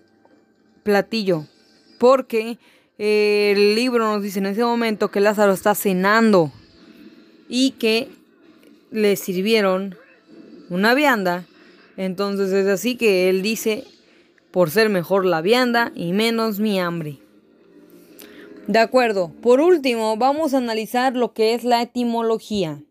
platillo, 0.84 1.48
porque 1.98 2.60
el 3.00 3.74
libro 3.74 4.06
nos 4.06 4.22
dice 4.22 4.38
en 4.38 4.46
ese 4.46 4.64
momento 4.64 5.10
que 5.10 5.20
Lázaro 5.20 5.54
está 5.54 5.74
cenando 5.74 6.52
y 7.50 7.72
que 7.72 8.10
le 8.92 9.16
sirvieron 9.16 9.96
una 10.70 10.94
vianda. 10.94 11.46
Entonces 11.98 12.52
es 12.52 12.68
así 12.68 12.98
que 12.98 13.30
él 13.30 13.42
dice, 13.42 13.84
por 14.52 14.70
ser 14.70 14.90
mejor 14.90 15.26
la 15.26 15.42
vianda 15.42 15.92
y 15.96 16.14
menos 16.14 16.60
mi 16.60 16.80
hambre. 16.80 17.25
De 18.68 18.80
acuerdo. 18.80 19.32
Por 19.42 19.62
último, 19.62 20.18
vamos 20.18 20.56
a 20.56 20.58
analizar 20.58 21.16
lo 21.16 21.34
que 21.34 21.54
es 21.54 21.64
la 21.64 21.84
etimología. 21.84 22.82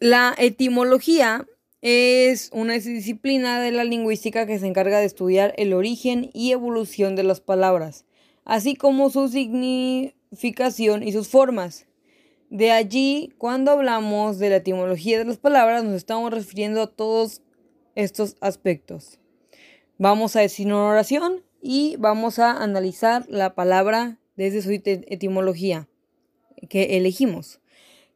La 0.00 0.34
etimología 0.38 1.46
es 1.80 2.50
una 2.52 2.74
disciplina 2.74 3.60
de 3.60 3.70
la 3.70 3.84
lingüística 3.84 4.44
que 4.44 4.58
se 4.58 4.66
encarga 4.66 4.98
de 4.98 5.04
estudiar 5.04 5.54
el 5.56 5.72
origen 5.72 6.30
y 6.32 6.50
evolución 6.50 7.14
de 7.14 7.22
las 7.22 7.40
palabras, 7.40 8.06
así 8.44 8.74
como 8.74 9.10
su 9.10 9.28
significación 9.28 11.04
y 11.04 11.12
sus 11.12 11.28
formas. 11.28 11.86
De 12.50 12.72
allí, 12.72 13.32
cuando 13.38 13.70
hablamos 13.70 14.40
de 14.40 14.50
la 14.50 14.56
etimología 14.56 15.18
de 15.18 15.26
las 15.26 15.38
palabras, 15.38 15.84
nos 15.84 15.94
estamos 15.94 16.32
refiriendo 16.32 16.82
a 16.82 16.88
todos 16.88 17.40
estos 17.94 18.36
aspectos. 18.40 19.20
Vamos 19.96 20.34
a 20.34 20.40
decir 20.40 20.66
una 20.66 20.84
oración 20.86 21.44
y 21.62 21.94
vamos 21.98 22.40
a 22.40 22.60
analizar 22.60 23.24
la 23.28 23.54
palabra 23.54 24.18
desde 24.36 24.60
su 24.60 24.72
etimología 24.72 25.88
que 26.68 26.96
elegimos. 26.96 27.60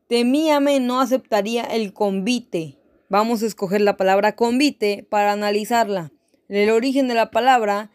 Temíame 0.08 0.80
no 0.80 1.00
aceptaría 1.00 1.62
el 1.62 1.92
convite. 1.92 2.76
Vamos 3.08 3.42
a 3.42 3.46
escoger 3.46 3.80
la 3.80 3.96
palabra 3.96 4.34
convite 4.34 5.06
para 5.08 5.32
analizarla. 5.32 6.12
El 6.48 6.70
origen 6.70 7.08
de 7.08 7.14
la 7.14 7.30
palabra 7.30 7.90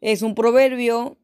es 0.00 0.22
un 0.22 0.34
proverbio 0.34 1.16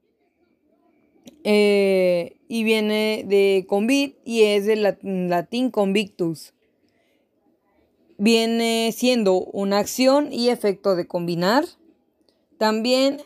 eh, 1.45 2.39
y 2.49 2.65
viene 2.65 3.25
de 3.27 3.67
convit 3.69 4.17
y 4.25 4.43
es 4.43 4.67
del 4.67 4.83
latín 5.29 5.71
convictus. 5.71 6.55
Viene 8.19 8.93
siendo 8.93 9.43
una 9.43 9.79
acción 9.79 10.33
y 10.33 10.49
efecto 10.49 10.97
de 10.97 11.07
combinar. 11.07 11.65
También 12.59 13.23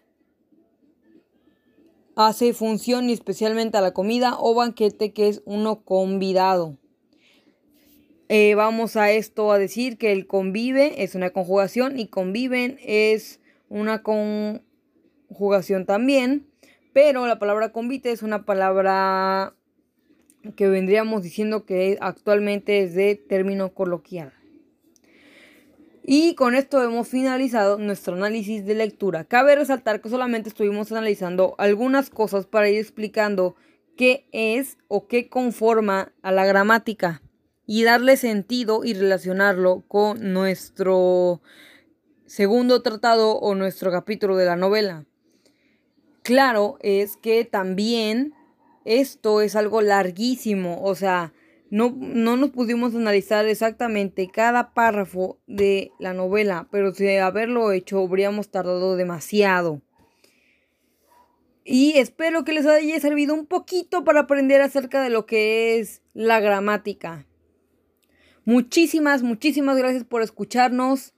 hace 2.27 2.53
función 2.53 3.09
y 3.09 3.13
especialmente 3.13 3.79
a 3.79 3.81
la 3.81 3.93
comida 3.93 4.37
o 4.39 4.55
banquete 4.55 5.13
que 5.13 5.29
es 5.29 5.43
uno 5.45 5.83
convidado. 5.83 6.77
Eh, 8.29 8.55
vamos 8.55 8.97
a 8.97 9.11
esto 9.11 9.51
a 9.51 9.59
decir 9.59 9.99
que 9.99 10.13
el 10.13 10.27
convive 10.27 11.03
es 11.03 11.15
una 11.15 11.31
conjugación 11.31 11.99
y 11.99 12.07
conviven 12.07 12.79
es 12.83 13.41
una 13.69 14.03
conjugación 14.03 15.85
también, 15.85 16.47
pero 16.93 17.27
la 17.27 17.39
palabra 17.39 17.73
convite 17.73 18.13
es 18.13 18.23
una 18.23 18.45
palabra 18.45 19.55
que 20.57 20.69
vendríamos 20.69 21.23
diciendo 21.23 21.65
que 21.65 21.99
actualmente 22.01 22.83
es 22.83 22.95
de 22.95 23.17
término 23.17 23.75
coloquial. 23.75 24.33
Y 26.13 26.35
con 26.35 26.57
esto 26.57 26.83
hemos 26.83 27.07
finalizado 27.07 27.79
nuestro 27.79 28.17
análisis 28.17 28.67
de 28.67 28.75
lectura. 28.75 29.23
Cabe 29.23 29.55
resaltar 29.55 30.01
que 30.01 30.09
solamente 30.09 30.49
estuvimos 30.49 30.91
analizando 30.91 31.55
algunas 31.57 32.11
cosas 32.11 32.47
para 32.47 32.69
ir 32.69 32.81
explicando 32.81 33.55
qué 33.97 34.27
es 34.33 34.77
o 34.89 35.07
qué 35.07 35.29
conforma 35.29 36.13
a 36.23 36.33
la 36.33 36.45
gramática 36.47 37.23
y 37.65 37.85
darle 37.85 38.17
sentido 38.17 38.83
y 38.83 38.95
relacionarlo 38.95 39.85
con 39.87 40.33
nuestro 40.33 41.43
segundo 42.27 42.83
tratado 42.83 43.39
o 43.39 43.55
nuestro 43.55 43.93
capítulo 43.93 44.37
de 44.37 44.47
la 44.47 44.57
novela. 44.57 45.07
Claro 46.25 46.77
es 46.81 47.17
que 47.19 47.45
también 47.45 48.35
esto 48.85 49.43
es 49.43 49.55
algo 49.55 49.81
larguísimo, 49.81 50.83
o 50.83 50.97
sea, 50.97 51.33
no, 51.71 51.91
nos 52.37 52.51
pudimos 52.51 52.97
analizar 52.97 53.47
exactamente 53.47 54.29
cada 54.29 54.75
párrafo 54.75 55.39
de 55.47 55.93
la 56.01 56.13
novela, 56.13 56.69
pero 56.73 56.93
si 56.93 57.09
haberlo 57.17 57.71
hecho 57.71 58.01
habríamos 58.01 58.51
tardado 58.51 58.97
demasiado. 58.97 59.81
Y 61.65 61.93
espero 61.99 62.45
que 62.45 62.53
les 62.53 62.67
haya 62.67 62.99
servido 62.99 63.35
un 63.35 63.47
poquito 63.47 64.03
para 64.03 64.21
aprender 64.21 64.61
acerca 64.61 65.01
de 65.01 65.11
lo 65.11 65.27
que 65.27 65.79
es 65.79 66.03
la 66.13 66.41
gramática. 66.41 67.27
Muchísimas, 68.45 69.23
muchísimas 69.23 69.79
gracias 69.79 70.03
por 70.03 70.23
escucharnos 70.23 71.15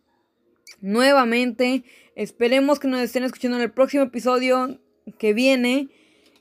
nuevamente. 0.82 1.84
Esperemos 2.14 2.78
que 2.78 2.88
nos 2.88 3.00
estén 3.00 3.24
escuchando 3.24 3.56
en 3.56 3.62
el 3.62 3.72
próximo 3.72 4.02
episodio 4.02 4.78
que 5.18 5.32
viene. 5.32 5.88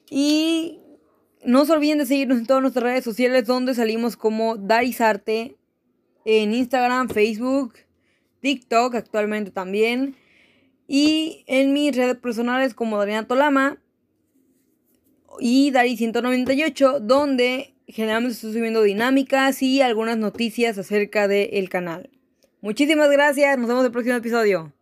Y 0.10 0.81
no 1.46 1.66
se 1.66 1.74
olviden 1.74 2.00
de 2.00 2.06
seguirnos 2.06 2.40
en 2.40 2.46
todas 2.46 2.62
nuestras 2.62 2.84
redes 2.84 3.04
sociales 3.04 3.46
donde 3.46 3.74
salimos 3.74 4.18
como 4.18 4.58
Darisarte 4.58 5.56
en 6.26 6.54
Instagram, 6.54 7.10
Facebook, 7.10 7.74
TikTok 8.42 8.96
actualmente 8.96 9.52
también. 9.52 10.16
Y 10.88 11.44
en 11.48 11.74
mis 11.74 11.96
redes 11.96 12.18
personales 12.18 12.74
como 12.74 12.98
Dariana 12.98 13.28
Tolama 13.28 13.82
y 15.40 15.72
Dari198 15.72 17.00
donde 17.00 17.74
generalmente 17.88 18.36
estoy 18.36 18.54
subiendo 18.54 18.82
dinámicas 18.84 19.62
y 19.62 19.82
algunas 19.82 20.18
noticias 20.18 20.78
acerca 20.78 21.28
del 21.28 21.70
canal. 21.70 22.10
Muchísimas 22.62 23.10
gracias, 23.10 23.58
nos 23.58 23.68
vemos 23.68 23.82
en 23.82 23.88
el 23.88 23.92
próximo 23.92 24.16
episodio. 24.16 24.74